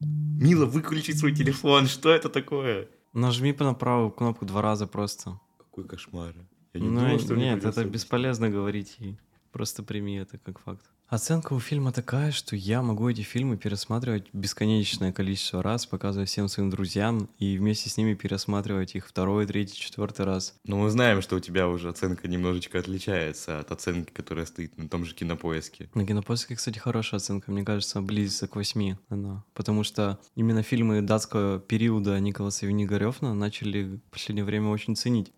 Мила, 0.00 0.66
выключи 0.66 1.12
свой 1.12 1.32
телефон, 1.34 1.86
что 1.86 2.10
это 2.10 2.28
такое? 2.28 2.88
Нажми 3.12 3.54
на 3.58 3.74
правую 3.74 4.10
кнопку 4.10 4.44
два 4.44 4.60
раза 4.60 4.86
просто. 4.86 5.38
Какой 5.56 5.84
кошмар. 5.84 6.34
Я 6.74 6.80
не 6.80 6.88
Ну, 6.88 7.00
думал, 7.00 7.18
что 7.20 7.36
нет, 7.36 7.64
это 7.64 7.84
бесполезно 7.84 8.50
говорить 8.50 8.96
ей. 8.98 9.16
Просто 9.52 9.84
прими 9.84 10.16
это 10.16 10.38
как 10.38 10.58
факт. 10.58 10.84
Оценка 11.06 11.52
у 11.52 11.60
фильма 11.60 11.92
такая, 11.92 12.32
что 12.32 12.56
я 12.56 12.82
могу 12.82 13.08
эти 13.08 13.20
фильмы 13.20 13.56
пересматривать 13.56 14.26
бесконечное 14.32 15.12
количество 15.12 15.62
раз, 15.62 15.86
показывая 15.86 16.26
всем 16.26 16.48
своим 16.48 16.70
друзьям, 16.70 17.28
и 17.38 17.56
вместе 17.56 17.88
с 17.88 17.96
ними 17.96 18.14
пересматривать 18.14 18.96
их 18.96 19.06
второй, 19.06 19.46
третий, 19.46 19.76
четвертый 19.78 20.24
раз. 20.24 20.56
Но 20.64 20.78
мы 20.78 20.90
знаем, 20.90 21.22
что 21.22 21.36
у 21.36 21.40
тебя 21.40 21.68
уже 21.68 21.90
оценка 21.90 22.26
немножечко 22.26 22.80
отличается 22.80 23.60
от 23.60 23.70
оценки, 23.70 24.10
которая 24.12 24.46
стоит 24.46 24.76
на 24.76 24.88
том 24.88 25.04
же 25.04 25.14
кинопоиске. 25.14 25.88
На 25.94 26.04
кинопоиске, 26.04 26.56
кстати, 26.56 26.78
хорошая 26.78 27.18
оценка, 27.18 27.52
мне 27.52 27.64
кажется, 27.64 28.00
близится 28.00 28.48
к 28.48 28.56
8 28.56 28.96
она. 29.08 29.44
Потому 29.52 29.84
что 29.84 30.18
именно 30.34 30.64
фильмы 30.64 31.00
датского 31.02 31.60
периода 31.60 32.18
Николаса 32.18 32.66
Виннигарёвна 32.66 33.34
начали 33.34 33.84
в 33.84 34.10
последнее 34.10 34.44
время 34.44 34.70
очень 34.70 34.96
ценить. 34.96 35.32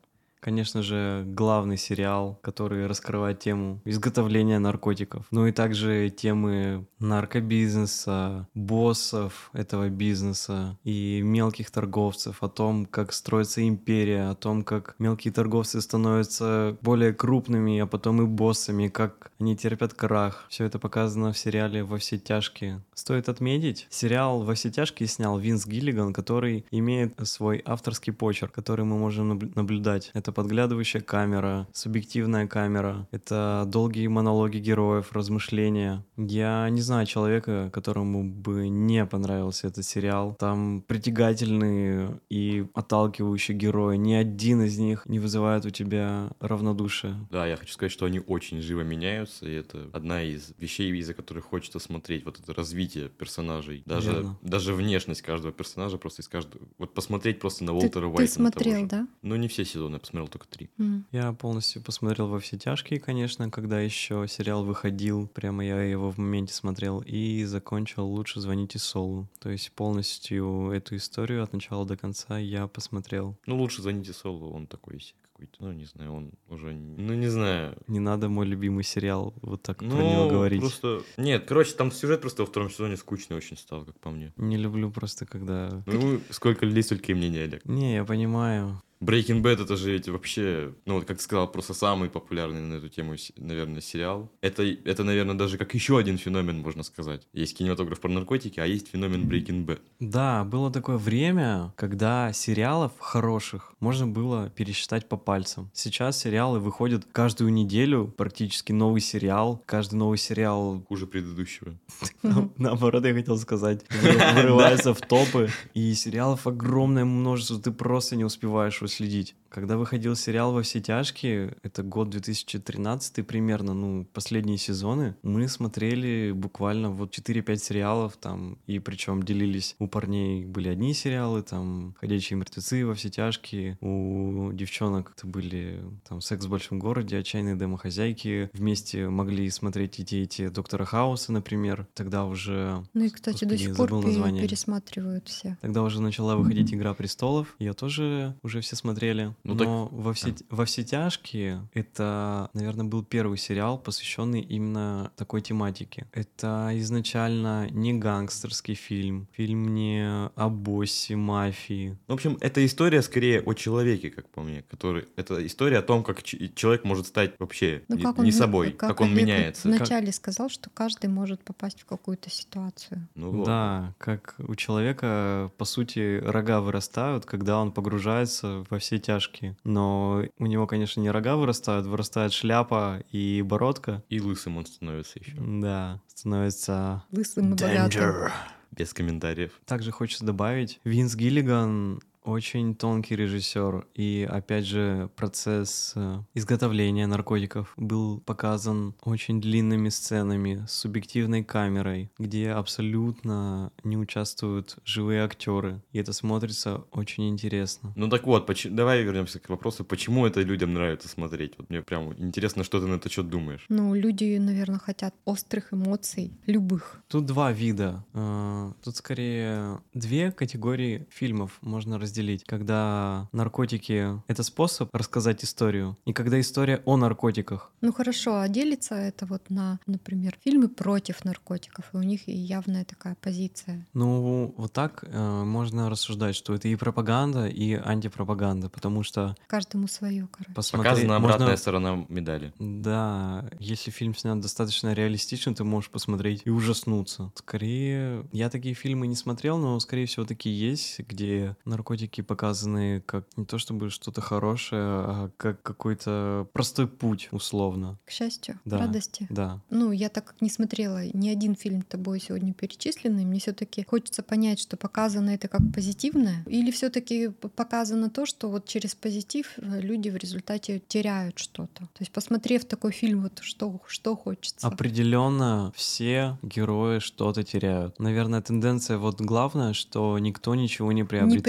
Конечно 0.46 0.80
же, 0.80 1.24
главный 1.26 1.76
сериал, 1.76 2.38
который 2.40 2.86
раскрывает 2.86 3.40
тему 3.40 3.80
изготовления 3.84 4.60
наркотиков. 4.60 5.26
Ну 5.32 5.48
и 5.48 5.50
также 5.50 6.08
темы 6.08 6.86
наркобизнеса, 7.00 8.46
боссов 8.54 9.50
этого 9.54 9.88
бизнеса 9.88 10.78
и 10.84 11.20
мелких 11.20 11.72
торговцев, 11.72 12.44
о 12.44 12.48
том, 12.48 12.86
как 12.86 13.12
строится 13.12 13.66
империя, 13.66 14.30
о 14.30 14.36
том, 14.36 14.62
как 14.62 14.94
мелкие 15.00 15.34
торговцы 15.34 15.80
становятся 15.80 16.76
более 16.80 17.12
крупными, 17.12 17.80
а 17.80 17.86
потом 17.86 18.22
и 18.22 18.26
боссами, 18.26 18.86
как 18.86 19.32
они 19.40 19.56
терпят 19.56 19.94
крах. 19.94 20.46
Все 20.48 20.64
это 20.64 20.78
показано 20.78 21.32
в 21.32 21.38
сериале 21.38 21.82
«Во 21.82 21.98
все 21.98 22.18
тяжкие». 22.18 22.84
Стоит 22.94 23.28
отметить, 23.28 23.88
сериал 23.90 24.44
«Во 24.44 24.54
все 24.54 24.70
тяжкие» 24.70 25.08
снял 25.08 25.40
Винс 25.40 25.66
Гиллиган, 25.66 26.12
который 26.12 26.64
имеет 26.70 27.18
свой 27.26 27.60
авторский 27.66 28.12
почерк, 28.12 28.52
который 28.52 28.84
мы 28.84 28.96
можем 28.96 29.30
наб- 29.30 29.56
наблюдать. 29.56 30.12
Это 30.14 30.35
подглядывающая 30.36 31.00
камера, 31.00 31.66
субъективная 31.72 32.46
камера, 32.46 33.08
это 33.10 33.64
долгие 33.66 34.06
монологи 34.08 34.58
героев, 34.58 35.12
размышления. 35.12 36.04
Я 36.18 36.68
не 36.68 36.82
знаю 36.82 37.06
человека, 37.06 37.70
которому 37.72 38.22
бы 38.22 38.68
не 38.68 39.06
понравился 39.06 39.68
этот 39.68 39.86
сериал. 39.86 40.36
Там 40.38 40.82
притягательные 40.86 42.20
и 42.28 42.66
отталкивающие 42.74 43.56
герои. 43.56 43.96
Ни 43.96 44.12
один 44.12 44.60
из 44.60 44.76
них 44.78 45.06
не 45.06 45.18
вызывает 45.18 45.64
у 45.64 45.70
тебя 45.70 46.28
равнодушия. 46.40 47.16
Да, 47.30 47.46
я 47.46 47.56
хочу 47.56 47.72
сказать, 47.72 47.92
что 47.92 48.04
они 48.04 48.20
очень 48.20 48.60
живо 48.60 48.82
меняются, 48.82 49.48
и 49.48 49.54
это 49.54 49.88
одна 49.94 50.22
из 50.22 50.52
вещей, 50.58 50.94
из-за 50.98 51.14
которых 51.14 51.46
хочется 51.46 51.78
смотреть, 51.78 52.26
вот 52.26 52.38
это 52.38 52.52
развитие 52.52 53.08
персонажей. 53.08 53.82
Даже, 53.86 54.10
Верно. 54.12 54.38
даже 54.42 54.74
внешность 54.74 55.22
каждого 55.22 55.54
персонажа, 55.54 55.96
просто 55.96 56.20
из 56.20 56.28
каждого... 56.28 56.62
Вот 56.76 56.92
посмотреть 56.92 57.40
просто 57.40 57.64
на 57.64 57.72
Ты, 57.72 57.78
Уолтера 57.78 58.02
ты 58.02 58.08
Уайта. 58.08 58.32
смотрел, 58.34 58.86
да? 58.86 59.08
Ну, 59.22 59.36
не 59.36 59.48
все 59.48 59.64
сезоны, 59.64 59.94
я 59.94 60.00
посмотрел 60.00 60.15
только 60.24 60.48
три. 60.48 60.70
М. 60.78 61.04
Я 61.12 61.32
полностью 61.32 61.82
посмотрел 61.82 62.28
во 62.28 62.40
все 62.40 62.58
тяжкие, 62.58 62.98
конечно, 62.98 63.50
когда 63.50 63.80
еще 63.80 64.26
сериал 64.28 64.64
выходил. 64.64 65.28
Прямо 65.28 65.64
я 65.64 65.82
его 65.82 66.10
в 66.10 66.18
моменте 66.18 66.54
смотрел 66.54 67.02
и 67.06 67.44
закончил 67.44 68.06
«Лучше 68.06 68.40
звоните 68.40 68.78
Солу». 68.78 69.28
То 69.38 69.50
есть 69.50 69.72
полностью 69.72 70.70
эту 70.70 70.96
историю 70.96 71.42
от 71.42 71.52
начала 71.52 71.84
до 71.84 71.96
конца 71.96 72.38
я 72.38 72.66
посмотрел. 72.66 73.36
Ну, 73.46 73.58
лучше 73.58 73.82
звоните 73.82 74.12
Солу, 74.14 74.50
он 74.50 74.66
такой 74.66 75.00
себе 75.00 75.18
какой-то, 75.36 75.64
ну, 75.64 75.72
не 75.72 75.84
знаю, 75.84 76.14
он 76.14 76.32
уже... 76.48 76.72
Ну, 76.72 77.14
не 77.14 77.28
знаю, 77.28 77.76
Не 77.88 78.00
надо 78.00 78.28
мой 78.28 78.46
любимый 78.46 78.84
сериал 78.84 79.34
вот 79.42 79.62
так 79.62 79.82
ну, 79.82 79.90
про 79.90 80.02
него 80.02 80.28
говорить. 80.30 80.60
просто... 80.60 81.02
Нет, 81.18 81.44
короче, 81.46 81.74
там 81.74 81.92
сюжет 81.92 82.22
просто 82.22 82.42
во 82.42 82.46
втором 82.46 82.70
сезоне 82.70 82.96
скучный 82.96 83.36
очень 83.36 83.56
стал, 83.56 83.84
как 83.84 83.98
по 84.00 84.10
мне. 84.10 84.32
Не 84.36 84.56
люблю 84.56 84.90
просто, 84.90 85.26
когда... 85.26 85.82
Ну, 85.86 86.20
сколько 86.30 86.64
людей, 86.64 86.82
столько 86.82 87.12
и 87.12 87.14
мнений, 87.14 87.40
Олег. 87.40 87.64
Не, 87.66 87.94
я 87.94 88.04
понимаю. 88.04 88.80
Breaking 89.00 89.42
Bad 89.42 89.62
это 89.62 89.76
же 89.76 89.92
ведь 89.92 90.08
вообще, 90.08 90.72
ну 90.86 90.94
вот 90.94 91.04
как 91.04 91.18
ты 91.18 91.22
сказал, 91.22 91.50
просто 91.50 91.74
самый 91.74 92.08
популярный 92.08 92.60
на 92.60 92.74
эту 92.74 92.88
тему, 92.88 93.14
наверное, 93.36 93.80
сериал. 93.80 94.30
Это, 94.40 94.62
это, 94.64 95.04
наверное, 95.04 95.34
даже 95.34 95.58
как 95.58 95.74
еще 95.74 95.98
один 95.98 96.16
феномен, 96.18 96.60
можно 96.60 96.82
сказать. 96.82 97.26
Есть 97.32 97.56
кинематограф 97.58 98.00
про 98.00 98.08
наркотики, 98.10 98.58
а 98.60 98.66
есть 98.66 98.88
феномен 98.88 99.28
Breaking 99.28 99.66
Bad. 99.66 99.80
Да, 100.00 100.44
было 100.44 100.70
такое 100.72 100.96
время, 100.96 101.72
когда 101.76 102.32
сериалов 102.32 102.92
хороших 102.98 103.74
можно 103.80 104.06
было 104.06 104.48
пересчитать 104.50 105.08
по 105.08 105.16
пальцам. 105.16 105.70
Сейчас 105.74 106.18
сериалы 106.18 106.58
выходят 106.58 107.04
каждую 107.12 107.52
неделю, 107.52 108.06
практически 108.16 108.72
новый 108.72 109.00
сериал. 109.00 109.62
Каждый 109.66 109.96
новый 109.96 110.18
сериал, 110.18 110.82
Хуже 110.88 111.06
предыдущего. 111.06 111.74
на- 112.22 112.50
наоборот, 112.56 113.04
я 113.04 113.12
хотел 113.14 113.36
сказать, 113.38 113.84
вы- 113.90 114.12
вырывается 114.34 114.94
в 114.94 115.00
топы. 115.00 115.50
И 115.74 115.92
сериалов 115.94 116.46
огромное 116.46 117.04
множество, 117.04 117.60
ты 117.60 117.70
просто 117.72 118.16
не 118.16 118.24
успеваешь 118.24 118.80
уследить. 118.86 119.34
Когда 119.56 119.78
выходил 119.78 120.14
сериал 120.16 120.52
«Во 120.52 120.60
все 120.60 120.82
тяжкие», 120.82 121.56
это 121.62 121.82
год 121.82 122.10
2013 122.10 123.26
примерно, 123.26 123.72
ну, 123.72 124.04
последние 124.12 124.58
сезоны, 124.58 125.16
мы 125.22 125.48
смотрели 125.48 126.32
буквально 126.32 126.90
вот 126.90 127.18
4-5 127.18 127.56
сериалов 127.56 128.18
там, 128.18 128.58
и 128.66 128.78
причем 128.80 129.22
делились. 129.22 129.74
У 129.78 129.88
парней 129.88 130.44
были 130.44 130.68
одни 130.68 130.92
сериалы, 130.92 131.42
там, 131.42 131.94
«Ходячие 131.98 132.38
мертвецы», 132.38 132.84
«Во 132.84 132.92
все 132.94 133.08
тяжкие», 133.08 133.78
у 133.80 134.52
девчонок 134.52 135.14
это 135.16 135.26
были 135.26 135.82
там 136.06 136.20
«Секс 136.20 136.44
в 136.44 136.50
большом 136.50 136.78
городе», 136.78 137.16
«Отчаянные 137.16 137.54
домохозяйки», 137.54 138.50
вместе 138.52 139.08
могли 139.08 139.48
смотреть 139.48 139.98
и 140.00 140.04
те, 140.04 140.24
и 140.24 140.26
те 140.26 140.50
«Доктора 140.50 140.84
Хауса», 140.84 141.32
например. 141.32 141.88
Тогда 141.94 142.26
уже 142.26 142.84
Ну 142.92 143.04
и, 143.04 143.08
кстати, 143.08 143.46
до 143.46 143.54
Господи, 143.54 143.62
сих 143.62 143.68
я 143.70 143.74
пор 143.74 144.04
название. 144.04 144.42
пересматривают 144.42 145.28
все. 145.28 145.56
Тогда 145.62 145.82
уже 145.82 146.02
начала 146.02 146.36
выходить 146.36 146.74
«Игра 146.74 146.92
престолов». 146.92 147.56
Ее 147.58 147.72
тоже 147.72 148.36
уже 148.42 148.60
все 148.60 148.76
смотрели. 148.76 149.34
Ну 149.46 149.54
Но 149.54 149.88
во, 149.92 150.12
все, 150.12 150.34
во 150.50 150.64
все 150.64 150.82
тяжкие 150.82 151.68
это, 151.72 152.50
наверное, 152.52 152.84
был 152.84 153.04
первый 153.04 153.38
сериал, 153.38 153.78
посвященный 153.78 154.40
именно 154.40 155.12
такой 155.16 155.40
тематике. 155.40 156.06
Это 156.12 156.70
изначально 156.74 157.68
не 157.70 157.94
гангстерский 157.94 158.74
фильм, 158.74 159.28
фильм 159.32 159.72
не 159.74 160.26
о 160.34 160.48
боссе 160.48 161.14
мафии. 161.14 161.96
В 162.08 162.12
общем, 162.12 162.38
это 162.40 162.64
история 162.66 163.02
скорее 163.02 163.40
о 163.40 163.54
человеке, 163.54 164.10
как 164.10 164.28
по 164.30 164.42
мне, 164.42 164.62
который... 164.62 165.06
Это 165.16 165.44
история 165.46 165.78
о 165.78 165.82
том, 165.82 166.02
как 166.02 166.22
ч- 166.24 166.50
человек 166.54 166.84
может 166.84 167.06
стать 167.06 167.34
вообще 167.38 167.84
Ну, 167.88 167.96
не, 167.96 168.02
как 168.02 168.18
не 168.18 168.26
он, 168.26 168.32
собой, 168.32 168.72
как, 168.72 169.00
он 169.00 169.12
Олег 169.12 169.22
меняется. 169.22 169.68
Вначале 169.68 170.10
сказал, 170.12 170.48
что 170.48 170.70
каждый 170.70 171.08
может 171.08 171.44
попасть 171.44 171.82
в 171.82 171.86
какую-то 171.86 172.30
ситуацию. 172.30 173.06
Ну 173.14 173.30
вот. 173.30 173.46
Да, 173.46 173.94
как 173.98 174.34
у 174.38 174.54
человека, 174.56 175.52
по 175.56 175.64
сути, 175.64 176.18
рога 176.18 176.60
вырастают, 176.60 177.26
когда 177.26 177.58
он 177.60 177.70
погружается 177.70 178.64
во 178.70 178.78
все 178.78 178.98
тяжкие. 178.98 179.25
Но 179.64 180.24
у 180.38 180.46
него, 180.46 180.66
конечно, 180.66 181.00
не 181.00 181.10
рога 181.10 181.36
вырастают, 181.36 181.86
вырастает 181.86 182.32
шляпа 182.32 183.02
и 183.10 183.42
бородка. 183.42 184.02
И 184.08 184.20
лысым 184.20 184.58
он 184.58 184.66
становится 184.66 185.18
еще. 185.18 185.34
Да, 185.36 186.00
становится 186.08 187.04
Лысым 187.10 187.56
и. 187.56 188.32
Без 188.72 188.92
комментариев. 188.92 189.52
Также 189.64 189.90
хочется 189.90 190.24
добавить, 190.24 190.80
Винс 190.84 191.14
Гиллиган 191.14 192.00
очень 192.26 192.74
тонкий 192.74 193.16
режиссер, 193.16 193.86
и 193.94 194.28
опять 194.30 194.66
же 194.66 195.08
процесс 195.16 195.92
э, 195.94 196.18
изготовления 196.34 197.06
наркотиков 197.06 197.72
был 197.76 198.20
показан 198.20 198.94
очень 199.04 199.40
длинными 199.40 199.88
сценами 199.90 200.64
с 200.68 200.72
субъективной 200.72 201.44
камерой, 201.44 202.10
где 202.18 202.50
абсолютно 202.50 203.72
не 203.84 203.96
участвуют 203.96 204.76
живые 204.84 205.22
актеры, 205.24 205.82
и 205.92 205.98
это 205.98 206.12
смотрится 206.12 206.84
очень 206.92 207.28
интересно. 207.28 207.92
Ну 207.96 208.08
так 208.08 208.26
вот, 208.26 208.46
поч- 208.46 208.68
давай 208.70 209.02
вернемся 209.02 209.38
к 209.38 209.48
вопросу, 209.48 209.84
почему 209.84 210.26
это 210.26 210.40
людям 210.42 210.74
нравится 210.74 211.08
смотреть. 211.08 211.54
Вот 211.58 211.70
мне 211.70 211.82
прям 211.82 212.12
интересно, 212.18 212.64
что 212.64 212.80
ты 212.80 212.86
на 212.86 212.94
это 212.96 213.08
счет 213.08 213.28
думаешь. 213.28 213.64
Ну, 213.68 213.94
люди, 213.94 214.36
наверное, 214.38 214.78
хотят 214.78 215.14
острых 215.24 215.72
эмоций, 215.72 216.32
любых. 216.46 217.00
Тут 217.08 217.26
два 217.26 217.52
вида. 217.52 218.04
Э, 218.14 218.72
Тут 218.82 218.96
скорее 218.96 219.80
две 219.94 220.32
категории 220.32 221.06
фильмов 221.10 221.58
можно 221.60 221.98
разделить. 221.98 222.15
Когда 222.46 223.28
наркотики— 223.32 224.20
это 224.28 224.42
способ 224.42 224.88
рассказать 224.94 225.44
историю, 225.44 225.96
и 226.04 226.12
когда 226.12 226.40
история 226.40 226.82
о 226.84 226.96
наркотиках. 226.96 227.70
Ну 227.80 227.92
хорошо, 227.92 228.40
а 228.40 228.48
делится 228.48 228.94
это 228.94 229.26
вот 229.26 229.50
на, 229.50 229.78
например, 229.86 230.36
фильмы 230.44 230.68
против 230.68 231.24
наркотиков, 231.24 231.84
и 231.92 231.96
у 231.96 232.02
них 232.02 232.28
и 232.28 232.32
явная 232.32 232.84
такая 232.84 233.16
позиция. 233.20 233.86
Ну, 233.94 234.54
вот 234.56 234.72
так 234.72 235.04
э, 235.06 235.42
можно 235.44 235.90
рассуждать, 235.90 236.36
что 236.36 236.54
это 236.54 236.68
и 236.68 236.76
пропаганда, 236.76 237.46
и 237.46 237.74
антипропаганда, 237.74 238.68
потому 238.68 239.02
что 239.02 239.36
Каждому 239.46 239.88
свое, 239.88 240.28
короче. 240.30 240.54
посмотреть... 240.54 240.92
Показана 240.92 241.18
можно- 241.18 241.34
обратная 241.34 241.56
сторона 241.56 242.06
медали. 242.08 242.52
Да, 242.58 243.48
если 243.58 243.90
фильм 243.90 244.14
снят 244.14 244.38
достаточно 244.40 244.92
реалистично, 244.92 245.54
ты 245.54 245.64
можешь 245.64 245.90
посмотреть 245.90 246.42
и 246.44 246.50
ужаснуться. 246.50 247.32
Скорее, 247.34 248.26
я 248.32 248.50
такие 248.50 248.74
фильмы 248.74 249.06
не 249.06 249.16
смотрел, 249.16 249.58
но, 249.58 249.78
скорее 249.80 250.06
всего, 250.06 250.24
такие 250.24 250.58
есть, 250.58 251.00
где 251.00 251.56
наркотики 251.64 252.05
показаны 252.22 253.02
как 253.06 253.24
не 253.36 253.44
то 253.44 253.58
чтобы 253.58 253.90
что-то 253.90 254.20
хорошее, 254.20 254.82
а 254.82 255.30
как 255.36 255.62
какой-то 255.62 256.46
простой 256.52 256.86
путь, 256.86 257.28
условно. 257.32 257.98
К 258.04 258.10
счастью, 258.10 258.58
Да. 258.64 258.78
радости. 258.78 259.26
Да. 259.30 259.60
Ну, 259.70 259.92
я 259.92 260.08
так 260.08 260.24
как 260.24 260.42
не 260.42 260.50
смотрела 260.50 261.06
ни 261.12 261.28
один 261.28 261.54
фильм 261.54 261.82
тобой 261.82 262.20
сегодня 262.20 262.52
перечисленный, 262.52 263.24
мне 263.24 263.38
все 263.40 263.52
таки 263.52 263.84
хочется 263.84 264.22
понять, 264.22 264.58
что 264.58 264.76
показано 264.76 265.30
это 265.30 265.48
как 265.48 265.60
позитивное, 265.72 266.44
или 266.46 266.70
все 266.70 266.90
таки 266.90 267.28
показано 267.28 268.10
то, 268.10 268.26
что 268.26 268.48
вот 268.48 268.66
через 268.66 268.94
позитив 268.94 269.52
э, 269.56 269.80
люди 269.80 270.08
в 270.08 270.16
результате 270.16 270.82
теряют 270.88 271.38
что-то. 271.38 271.80
То 271.82 272.00
есть, 272.00 272.12
посмотрев 272.12 272.64
такой 272.64 272.92
фильм, 272.92 273.22
вот 273.22 273.38
что, 273.40 273.80
что 273.86 274.16
хочется. 274.16 274.66
Определенно 274.66 275.72
все 275.74 276.38
герои 276.42 276.98
что-то 276.98 277.42
теряют. 277.42 277.98
Наверное, 277.98 278.42
тенденция 278.42 278.98
вот 278.98 279.20
главное, 279.20 279.72
что 279.72 280.18
никто 280.18 280.54
ничего 280.54 280.92
не 280.92 280.96
не 280.96 281.04
приобретает. 281.04 281.44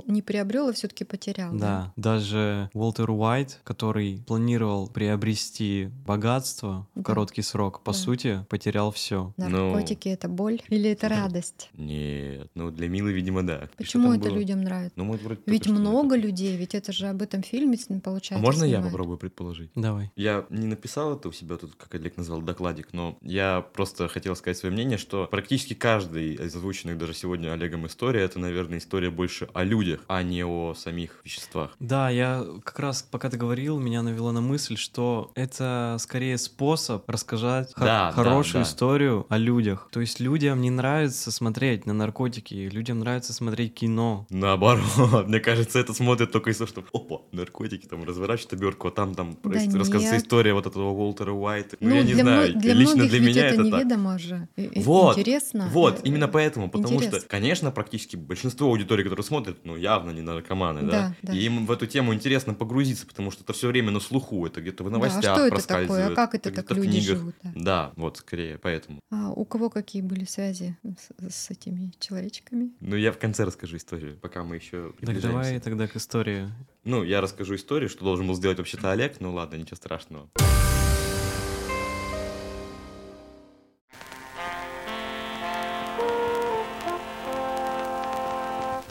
Приобрел, 0.00 0.04
не 0.06 0.22
приобрел, 0.22 0.68
а 0.68 0.72
все-таки 0.72 1.04
потерял. 1.04 1.54
Да, 1.54 1.92
даже 1.96 2.70
Уолтер 2.74 3.10
Уайт, 3.10 3.60
который 3.64 4.22
планировал 4.26 4.88
приобрести 4.88 5.88
богатство 6.06 6.86
в 6.94 6.98
Да. 6.98 7.04
короткий 7.04 7.42
срок, 7.42 7.82
по 7.82 7.92
Да. 7.92 7.98
сути, 7.98 8.44
потерял 8.48 8.90
все. 8.90 9.32
Ну. 9.36 9.48
Наркотики 9.48 10.08
это 10.08 10.28
боль 10.28 10.60
или 10.68 10.90
это 10.90 11.08
радость? 11.08 11.70
Нет, 11.74 12.48
ну 12.54 12.70
для 12.70 12.88
Милы, 12.88 13.12
видимо, 13.12 13.42
да. 13.42 13.68
Почему 13.76 14.12
это 14.12 14.28
было? 14.28 14.38
людям 14.38 14.62
нравится? 14.62 14.92
Ну, 14.96 15.04
мы 15.04 15.16
вроде 15.16 15.40
Ведь 15.46 15.68
много 15.68 16.16
это- 16.16 16.26
людей, 16.26 16.56
ведь 16.56 16.74
это 16.74 16.92
же 16.92 17.08
об 17.08 17.22
этом 17.22 17.42
фильме 17.42 17.76
с 17.76 17.88
ним 17.88 17.98
А 17.98 18.02
получается. 18.02 18.44
можно 18.44 18.64
я 18.64 18.70
снимают. 18.76 18.92
попробую 18.92 19.18
предположить? 19.18 19.70
Давай. 19.74 20.10
Я 20.16 20.46
не 20.50 20.66
написал 20.66 21.16
это 21.16 21.28
у 21.28 21.32
себя 21.32 21.56
тут, 21.56 21.74
как 21.74 21.94
Олег 21.94 22.16
назвал, 22.16 22.40
докладик, 22.42 22.88
но 22.92 23.16
я 23.22 23.60
просто 23.60 24.08
хотел 24.08 24.36
сказать 24.36 24.58
свое 24.58 24.72
мнение, 24.72 24.98
что 24.98 25.26
практически 25.30 25.74
каждый 25.74 26.34
из 26.34 26.54
озвученных 26.54 26.98
даже 26.98 27.14
сегодня 27.14 27.52
Олегом 27.52 27.86
история, 27.86 28.20
это, 28.22 28.38
наверное, 28.38 28.78
история 28.78 29.10
больше 29.10 29.48
о 29.54 29.64
людях, 29.64 29.81
а 30.08 30.22
не 30.22 30.44
о 30.44 30.74
самих 30.74 31.20
веществах. 31.24 31.76
Да, 31.80 32.10
я 32.10 32.44
как 32.64 32.78
раз, 32.78 33.02
пока 33.02 33.28
ты 33.30 33.36
говорил, 33.36 33.78
меня 33.78 34.02
навело 34.02 34.32
на 34.32 34.40
мысль, 34.40 34.76
что 34.76 35.32
это 35.34 35.96
скорее 36.00 36.38
способ 36.38 37.08
рассказать 37.08 37.72
хо- 37.74 37.84
Да, 37.84 38.06
да, 38.06 38.12
хорошую 38.12 38.64
да. 38.64 38.68
историю 38.70 39.26
о 39.28 39.38
людях. 39.38 39.88
То 39.92 40.00
есть 40.00 40.20
людям 40.20 40.60
не 40.60 40.70
нравится 40.70 41.30
смотреть 41.30 41.86
на 41.86 41.92
наркотики, 41.92 42.54
людям 42.54 42.98
нравится 43.00 43.32
смотреть 43.32 43.74
кино. 43.74 44.26
Наоборот, 44.30 44.82
мне 45.26 45.40
кажется, 45.40 45.78
это 45.78 45.92
смотрят 45.94 46.32
только 46.32 46.50
из 46.50 46.56
того, 46.58 46.68
что 46.68 46.84
опа, 46.92 47.22
наркотики 47.32 47.86
там 47.86 48.04
разворачивают 48.04 48.52
обертку, 48.54 48.88
а 48.88 48.90
там 48.90 49.14
там 49.14 49.36
Да 49.42 49.50
проис- 49.50 49.76
рассказывается 49.76 50.16
история 50.18 50.54
вот 50.54 50.66
этого 50.66 50.90
Уолтера 50.90 51.32
Уайта. 51.32 51.76
Ну, 51.80 51.94
я 51.94 52.02
не 52.02 52.14
знаю, 52.14 52.54
для 52.54 52.74
лично 52.74 53.06
для 53.06 53.20
меня 53.20 53.46
это, 53.46 53.60
это 53.62 53.70
так. 53.70 53.80
неведомо 53.84 54.18
же. 54.18 54.48
И- 54.56 54.80
Вот, 54.82 55.18
Интересно. 55.18 55.68
Вот, 55.72 55.98
Э, 55.98 56.02
именно 56.04 56.28
поэтому, 56.28 56.70
потому 56.70 56.94
интересно. 56.96 57.20
что, 57.20 57.28
конечно, 57.28 57.70
практически 57.70 58.16
большинство 58.16 58.68
аудитории, 58.68 59.02
которые 59.02 59.24
смотрят, 59.24 59.61
ну, 59.64 59.76
явно 59.76 60.10
не 60.10 60.22
наркоманы, 60.22 60.82
да? 60.82 60.90
Да, 60.90 61.14
да. 61.22 61.32
И 61.32 61.40
им 61.44 61.66
в 61.66 61.70
эту 61.70 61.86
тему 61.86 62.14
интересно 62.14 62.54
погрузиться, 62.54 63.06
потому 63.06 63.30
что 63.30 63.42
это 63.44 63.52
все 63.52 63.68
время 63.68 63.90
на 63.90 64.00
слуху, 64.00 64.46
это 64.46 64.60
где-то 64.60 64.84
в 64.84 64.90
Да, 64.90 64.96
а 64.96 64.98
новостях 64.98 65.36
что 65.36 65.46
это 65.46 65.66
такое? 65.66 66.08
А 66.08 66.14
как 66.14 66.34
это 66.34 66.50
где-то 66.50 66.68
так 66.68 66.76
в 66.76 66.80
люди 66.80 66.90
книгах. 66.90 67.18
живут? 67.18 67.34
Да. 67.42 67.52
Да, 67.54 67.92
вот, 67.96 68.18
скорее, 68.18 68.58
поэтому. 68.58 69.00
А 69.10 69.30
у 69.30 69.44
кого 69.44 69.70
какие 69.70 70.02
были 70.02 70.24
связи 70.24 70.76
с, 70.82 71.32
с 71.32 71.50
этими 71.50 71.92
человечками? 71.98 72.72
Ну, 72.80 72.96
я 72.96 73.12
в 73.12 73.18
конце 73.18 73.44
расскажу 73.44 73.76
историю, 73.76 74.18
пока 74.20 74.44
мы 74.44 74.56
еще 74.56 74.92
Так 75.04 75.20
давай 75.20 75.60
тогда 75.60 75.86
к 75.86 75.96
истории. 75.96 76.48
Ну, 76.84 77.02
я 77.04 77.20
расскажу 77.20 77.54
историю, 77.54 77.88
что 77.88 78.04
должен 78.04 78.26
был 78.26 78.34
сделать 78.34 78.58
вообще-то 78.58 78.90
Олег, 78.90 79.20
ну 79.20 79.32
ладно, 79.32 79.56
ничего 79.56 79.76
страшного. 79.76 80.28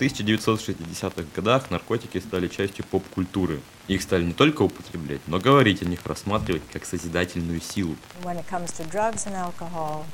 В 0.01 0.03
1960-х 0.03 1.27
годах 1.35 1.69
наркотики 1.69 2.17
стали 2.17 2.47
частью 2.47 2.83
поп-культуры. 2.85 3.61
Их 3.87 4.01
стали 4.01 4.23
не 4.23 4.33
только 4.33 4.63
употреблять, 4.63 5.21
но 5.27 5.37
говорить 5.37 5.83
о 5.83 5.85
них 5.85 5.99
рассматривать 6.07 6.63
как 6.73 6.85
созидательную 6.85 7.61
силу. 7.61 7.95
When 8.23 8.35
it 8.39 8.45
comes 8.49 8.71
to 8.79 8.91
drugs 8.91 9.27
and 9.27 9.35
alcohol, 9.35 10.05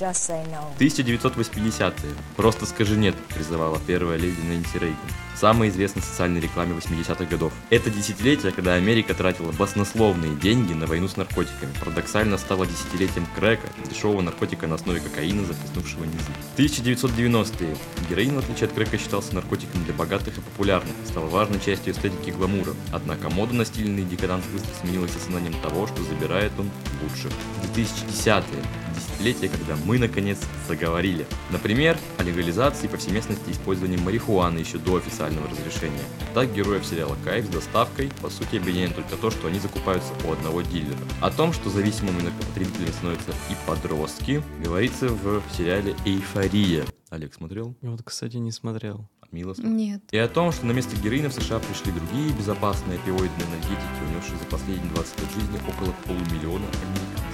no. 0.00 0.74
1980-е. 0.78 2.14
Просто 2.36 2.66
скажи 2.66 2.96
нет, 2.96 3.14
призывала 3.34 3.78
первая 3.86 4.18
леди 4.18 4.40
Нэнси 4.40 4.78
Рейган. 4.78 4.96
Самой 5.36 5.68
известной 5.68 6.02
социальной 6.02 6.40
рекламе 6.40 6.74
80-х 6.74 7.24
годов. 7.26 7.52
Это 7.70 7.90
десятилетие, 7.90 8.52
когда 8.52 8.74
Америка 8.74 9.14
тратила 9.14 9.52
баснословные 9.52 10.34
деньги 10.36 10.72
на 10.72 10.86
войну 10.86 11.08
с 11.08 11.16
наркотиками. 11.16 11.72
Парадоксально 11.80 12.38
стало 12.38 12.66
десятилетием 12.66 13.26
крека, 13.36 13.68
дешевого 13.88 14.20
наркотика 14.20 14.66
на 14.66 14.76
основе 14.76 15.00
кокаина, 15.00 15.44
захлестнувшего 15.44 16.04
низы. 16.04 16.30
1990-е. 16.56 17.76
Героин, 18.08 18.36
в 18.36 18.38
отличие 18.38 18.66
от 18.68 18.74
крека, 18.74 18.96
считался 18.96 19.34
наркотиком 19.34 19.84
для 19.84 19.94
богатых 19.94 20.38
и 20.38 20.40
популярных, 20.40 20.94
стал 21.04 21.26
важной 21.26 21.60
частью 21.60 21.92
эстетики 21.92 22.30
гламура. 22.30 22.74
Однако 22.92 23.28
мода 23.30 23.54
на 23.54 23.64
стильный 23.64 24.04
декаданс 24.04 24.44
быстро 24.46 24.72
сменилась 24.80 25.14
осознанием 25.14 25.54
того, 25.60 25.86
что 25.86 26.02
забирает 26.02 26.52
он 26.58 26.70
лучших. 27.02 27.32
2010-е 27.74 28.83
десятилетие, 28.94 29.50
когда 29.50 29.76
мы 29.84 29.98
наконец 29.98 30.38
заговорили. 30.68 31.26
Например, 31.50 31.98
о 32.18 32.22
легализации 32.22 32.86
и 32.86 32.88
повсеместности 32.88 33.50
использования 33.50 33.98
марихуаны 33.98 34.58
еще 34.58 34.78
до 34.78 34.96
официального 34.96 35.48
разрешения. 35.48 36.04
Так 36.34 36.54
героев 36.54 36.84
сериала 36.86 37.16
«Кайф» 37.24 37.46
с 37.46 37.48
доставкой 37.48 38.10
по 38.22 38.30
сути 38.30 38.56
объединяет 38.56 38.94
только 38.94 39.16
то, 39.16 39.30
что 39.30 39.48
они 39.48 39.58
закупаются 39.58 40.12
у 40.26 40.32
одного 40.32 40.62
дилера. 40.62 40.98
О 41.20 41.30
том, 41.30 41.52
что 41.52 41.70
зависимыми 41.70 42.22
наркопотребителями 42.22 42.90
становятся 42.90 43.30
и 43.50 43.54
подростки, 43.66 44.42
говорится 44.62 45.08
в 45.08 45.42
сериале 45.56 45.94
«Эйфория». 46.04 46.84
Олег 47.10 47.32
смотрел? 47.34 47.76
Вот, 47.80 48.02
кстати, 48.02 48.38
не 48.38 48.50
смотрел. 48.50 49.08
Мило 49.30 49.54
смотрел. 49.54 49.74
Нет. 49.74 50.02
И 50.10 50.18
о 50.18 50.28
том, 50.28 50.52
что 50.52 50.66
на 50.66 50.72
место 50.72 50.96
героина 50.96 51.28
в 51.28 51.32
США 51.34 51.60
пришли 51.60 51.92
другие 51.92 52.32
безопасные 52.32 52.98
опиоидные 52.98 53.46
энергетики, 53.48 54.04
унесшие 54.08 54.38
за 54.38 54.44
последние 54.46 54.90
20 54.92 55.20
лет 55.20 55.30
жизни 55.32 55.58
около 55.68 55.92
полумиллиона 56.06 56.66
американцев. 56.66 57.33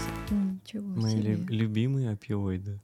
Ничего 0.73 1.01
Мои 1.01 1.13
себе. 1.21 1.35
лю- 1.35 1.47
любимые 1.49 2.11
опиоиды. 2.11 2.81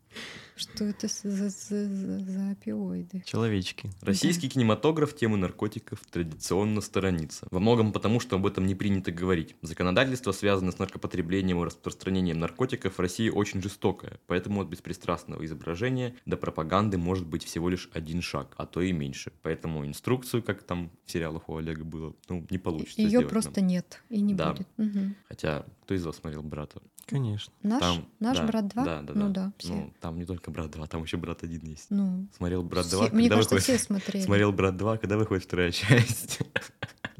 Что 0.57 0.85
это 0.85 1.09
за, 1.09 1.51
за- 1.51 1.51
за- 1.51 2.19
за 2.25 2.51
опиоиды? 2.53 3.23
Человечки. 3.27 3.91
Российский 4.01 4.49
кинематограф 4.49 5.15
темы 5.15 5.37
наркотиков 5.37 6.01
традиционно 6.11 6.81
сторонится. 6.81 7.47
Во 7.51 7.61
многом 7.61 7.93
потому, 7.93 8.19
что 8.21 8.37
об 8.37 8.47
этом 8.47 8.67
не 8.67 8.75
принято 8.75 9.13
говорить. 9.13 9.55
Законодательство, 9.61 10.33
связанное 10.33 10.73
с 10.73 10.79
наркопотреблением 10.79 11.61
и 11.61 11.65
распространением 11.67 12.39
наркотиков 12.41 12.97
в 12.97 13.01
России 13.01 13.29
очень 13.29 13.61
жестокое, 13.63 14.19
поэтому 14.27 14.63
от 14.63 14.69
беспристрастного 14.69 15.45
изображения 15.45 16.15
до 16.25 16.37
пропаганды 16.39 16.97
может 16.97 17.27
быть 17.27 17.45
всего 17.45 17.69
лишь 17.69 17.91
один 17.93 18.23
шаг, 18.23 18.55
а 18.57 18.65
то 18.67 18.81
и 18.81 18.93
меньше. 18.93 19.33
Поэтому 19.43 19.87
инструкцию, 19.87 20.43
как 20.43 20.63
там 20.63 20.91
в 21.05 21.11
сериалах 21.13 21.49
у 21.51 21.57
Олега 21.57 21.85
было, 21.85 22.15
ну, 22.31 22.47
не 22.49 22.57
получится 22.59 23.03
Ее 23.03 23.21
просто 23.21 23.61
нам. 23.61 23.69
нет 23.69 24.03
и 24.09 24.23
не 24.23 24.35
Да. 24.35 24.53
будет. 24.55 24.67
Мгм. 24.79 25.15
Хотя, 25.29 25.67
кто 25.83 25.95
из 25.95 26.05
вас 26.07 26.17
смотрел 26.17 26.43
«Брата»? 26.43 26.81
Конечно. 27.07 27.53
Наш? 27.63 27.81
Там- 27.81 28.05
Наш 28.19 28.37
да, 28.39 28.47
брат 28.47 28.69
2? 28.69 28.85
Да, 28.85 29.03
да, 29.03 29.13
ну 29.15 29.29
да. 29.31 29.45
да, 29.47 29.53
все. 29.59 29.73
Ну, 29.75 29.93
там 30.01 30.19
не 30.19 30.25
только 30.27 30.51
«Брат 30.51 30.75
2», 30.75 30.87
там 30.89 31.05
еще 31.05 31.17
«Брат 31.17 31.43
1» 31.45 31.65
есть. 31.69 31.87
Ну, 31.91 32.27
Смотрел 32.37 32.65
«Брат 32.65 32.87
все- 32.87 32.97
2», 32.97 33.13
мне 33.13 33.29
когда 33.29 33.37
кажется, 33.37 33.55
выходит... 33.55 33.81
все 33.81 33.87
смотрели. 33.87 34.25
Смотрел 34.25 34.53
«Брат 34.53 34.75
2», 34.75 34.99
когда 34.99 35.17
выходит 35.17 35.45
вторая 35.45 35.71
часть. 35.73 36.41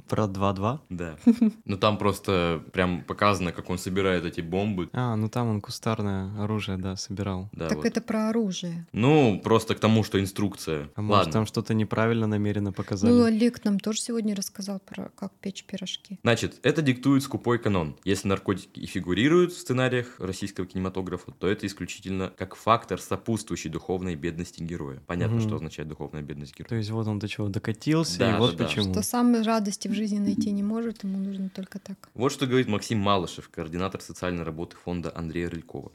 Про 0.09 0.25
2-2. 0.25 0.79
Да. 0.91 1.17
Ну 1.65 1.77
там 1.77 1.99
просто 1.99 2.63
прям 2.73 3.03
показано, 3.03 3.53
как 3.53 3.71
он 3.71 3.79
собирает 3.79 4.25
эти 4.25 4.41
бомбы. 4.41 4.89
А, 4.93 5.17
ну 5.17 5.29
там 5.29 5.49
он 5.49 5.61
кустарное 5.61 6.31
оружие, 6.43 6.77
да, 6.79 6.97
собирал. 6.97 7.49
Да, 7.53 7.69
так 7.69 7.79
вот. 7.79 7.87
это 7.87 8.01
про 8.01 8.29
оружие. 8.29 8.87
Ну, 8.93 9.41
просто 9.43 9.75
к 9.75 9.81
тому, 9.81 10.05
что 10.05 10.21
инструкция. 10.21 10.89
А 10.95 11.03
может, 11.03 11.19
Ладно. 11.27 11.33
там 11.33 11.47
что-то 11.47 11.75
неправильно 11.75 12.27
намеренно 12.27 12.73
показали? 12.73 13.11
Ну, 13.13 13.25
Олег 13.25 13.65
нам 13.65 13.81
тоже 13.81 14.01
сегодня 14.01 14.35
рассказал 14.37 14.79
про 14.81 15.11
как 15.17 15.33
печь 15.41 15.65
пирожки. 15.65 16.19
Значит, 16.23 16.59
это 16.63 16.83
диктует 16.83 17.23
скупой 17.23 17.59
канон. 17.59 17.97
Если 18.05 18.29
наркотики 18.29 18.79
и 18.81 18.87
фигурируют 18.87 19.53
в 19.53 19.59
сценариях 19.59 20.17
российского 20.21 20.67
кинематографа, 20.67 21.33
то 21.33 21.49
это 21.49 21.67
исключительно 21.67 22.33
как 22.37 22.55
фактор, 22.55 23.01
сопутствующий 23.01 23.71
духовной 23.71 24.15
бедности 24.15 24.63
героя. 24.63 25.03
Понятно, 25.07 25.37
Мгм. 25.37 25.47
что 25.47 25.57
означает 25.57 25.89
духовная 25.89 26.23
бедность 26.23 26.55
героя. 26.57 26.69
То 26.69 26.77
есть 26.77 26.91
вот 26.91 27.07
он 27.09 27.19
до 27.19 27.29
чего 27.29 27.49
докатился, 27.49 28.19
Да, 28.19 28.37
и 28.37 28.39
вот 28.39 28.53
да, 28.53 28.59
да. 28.59 28.65
почему. 28.65 28.93
Что 28.93 29.03
сам 29.03 29.43
радости 29.43 29.89
в 29.89 29.93
жизни 29.97 30.19
найти 30.19 30.53
не 30.53 30.63
может, 30.63 31.03
ему 31.03 31.19
нужно 31.19 31.49
только 31.49 31.79
так. 31.79 32.09
Вот 32.15 32.33
что 32.33 32.47
говорит 32.47 32.69
Максим 32.69 32.99
Малышев, 32.99 33.49
координатор 33.49 34.01
социальной 34.01 34.45
работы 34.45 34.77
фонда 34.77 35.13
Андрея 35.15 35.51
Рылькова. 35.51 35.91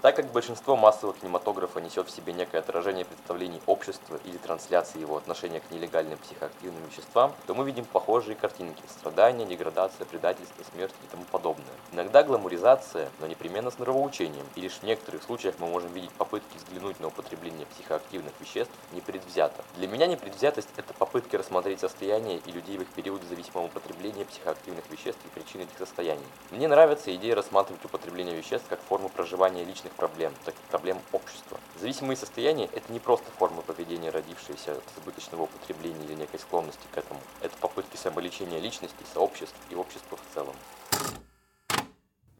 Так 0.00 0.14
как 0.14 0.30
большинство 0.30 0.76
массового 0.76 1.12
кинематографа 1.18 1.80
несет 1.80 2.06
в 2.06 2.14
себе 2.14 2.32
некое 2.32 2.58
отражение 2.58 3.04
представлений 3.04 3.60
общества 3.66 4.20
или 4.24 4.36
трансляции 4.36 5.00
его 5.00 5.16
отношения 5.16 5.58
к 5.58 5.72
нелегальным 5.72 6.16
психоактивным 6.18 6.84
веществам, 6.88 7.34
то 7.48 7.54
мы 7.54 7.64
видим 7.64 7.84
похожие 7.84 8.36
картинки– 8.36 8.80
страдания, 8.88 9.44
деградация, 9.44 10.06
предательство, 10.06 10.62
смерть 10.72 10.94
и 11.02 11.10
тому 11.10 11.24
подобное. 11.24 11.66
Иногда 11.90 12.22
гламуризация, 12.22 13.10
но 13.18 13.26
непременно 13.26 13.72
с 13.72 13.78
нравоучением, 13.80 14.46
и 14.54 14.60
лишь 14.60 14.74
в 14.74 14.84
некоторых 14.84 15.24
случаях 15.24 15.56
мы 15.58 15.66
можем 15.66 15.92
видеть 15.92 16.12
попытки 16.12 16.58
взглянуть 16.58 17.00
на 17.00 17.08
употребление 17.08 17.66
психоактивных 17.66 18.32
веществ 18.38 18.72
непредвзято. 18.92 19.64
Для 19.74 19.88
меня 19.88 20.06
непредвзятость– 20.06 20.68
это 20.76 20.94
попытки 20.94 21.34
рассмотреть 21.34 21.80
состояние 21.80 22.38
и 22.46 22.52
людей 22.52 22.78
в 22.78 22.82
их 22.82 22.88
периоды 22.90 23.26
зависимого 23.26 23.66
употребления 23.66 24.24
психоактивных 24.24 24.88
веществ 24.90 25.20
и 25.24 25.28
причин 25.28 25.62
этих 25.62 25.76
состояний. 25.76 26.26
Мне 26.52 26.68
нравится 26.68 27.12
идея 27.16 27.34
рассматривать 27.34 27.84
употребление 27.84 28.36
веществ 28.36 28.68
как 28.68 28.80
форму 28.82 29.08
проживания 29.08 29.64
личных 29.64 29.88
проблем, 29.98 30.32
так 30.44 30.54
и 30.54 30.70
проблем 30.70 30.98
общества. 31.12 31.58
Зависимые 31.78 32.16
состояния– 32.16 32.70
это 32.72 32.90
не 32.92 33.00
просто 33.00 33.26
формы 33.36 33.62
поведения, 33.62 34.10
родившиеся 34.10 34.72
от 34.72 34.84
избыточного 34.96 35.42
употребления 35.42 36.04
или 36.04 36.14
некой 36.14 36.40
склонности 36.40 36.86
к 36.94 36.96
этому. 36.96 37.20
Это 37.42 37.54
попытки 37.58 37.96
самолечения 37.96 38.60
личности, 38.60 39.04
сообществ 39.12 39.56
и 39.68 39.74
общества 39.74 40.16
в 40.16 40.34
целом. 40.34 40.54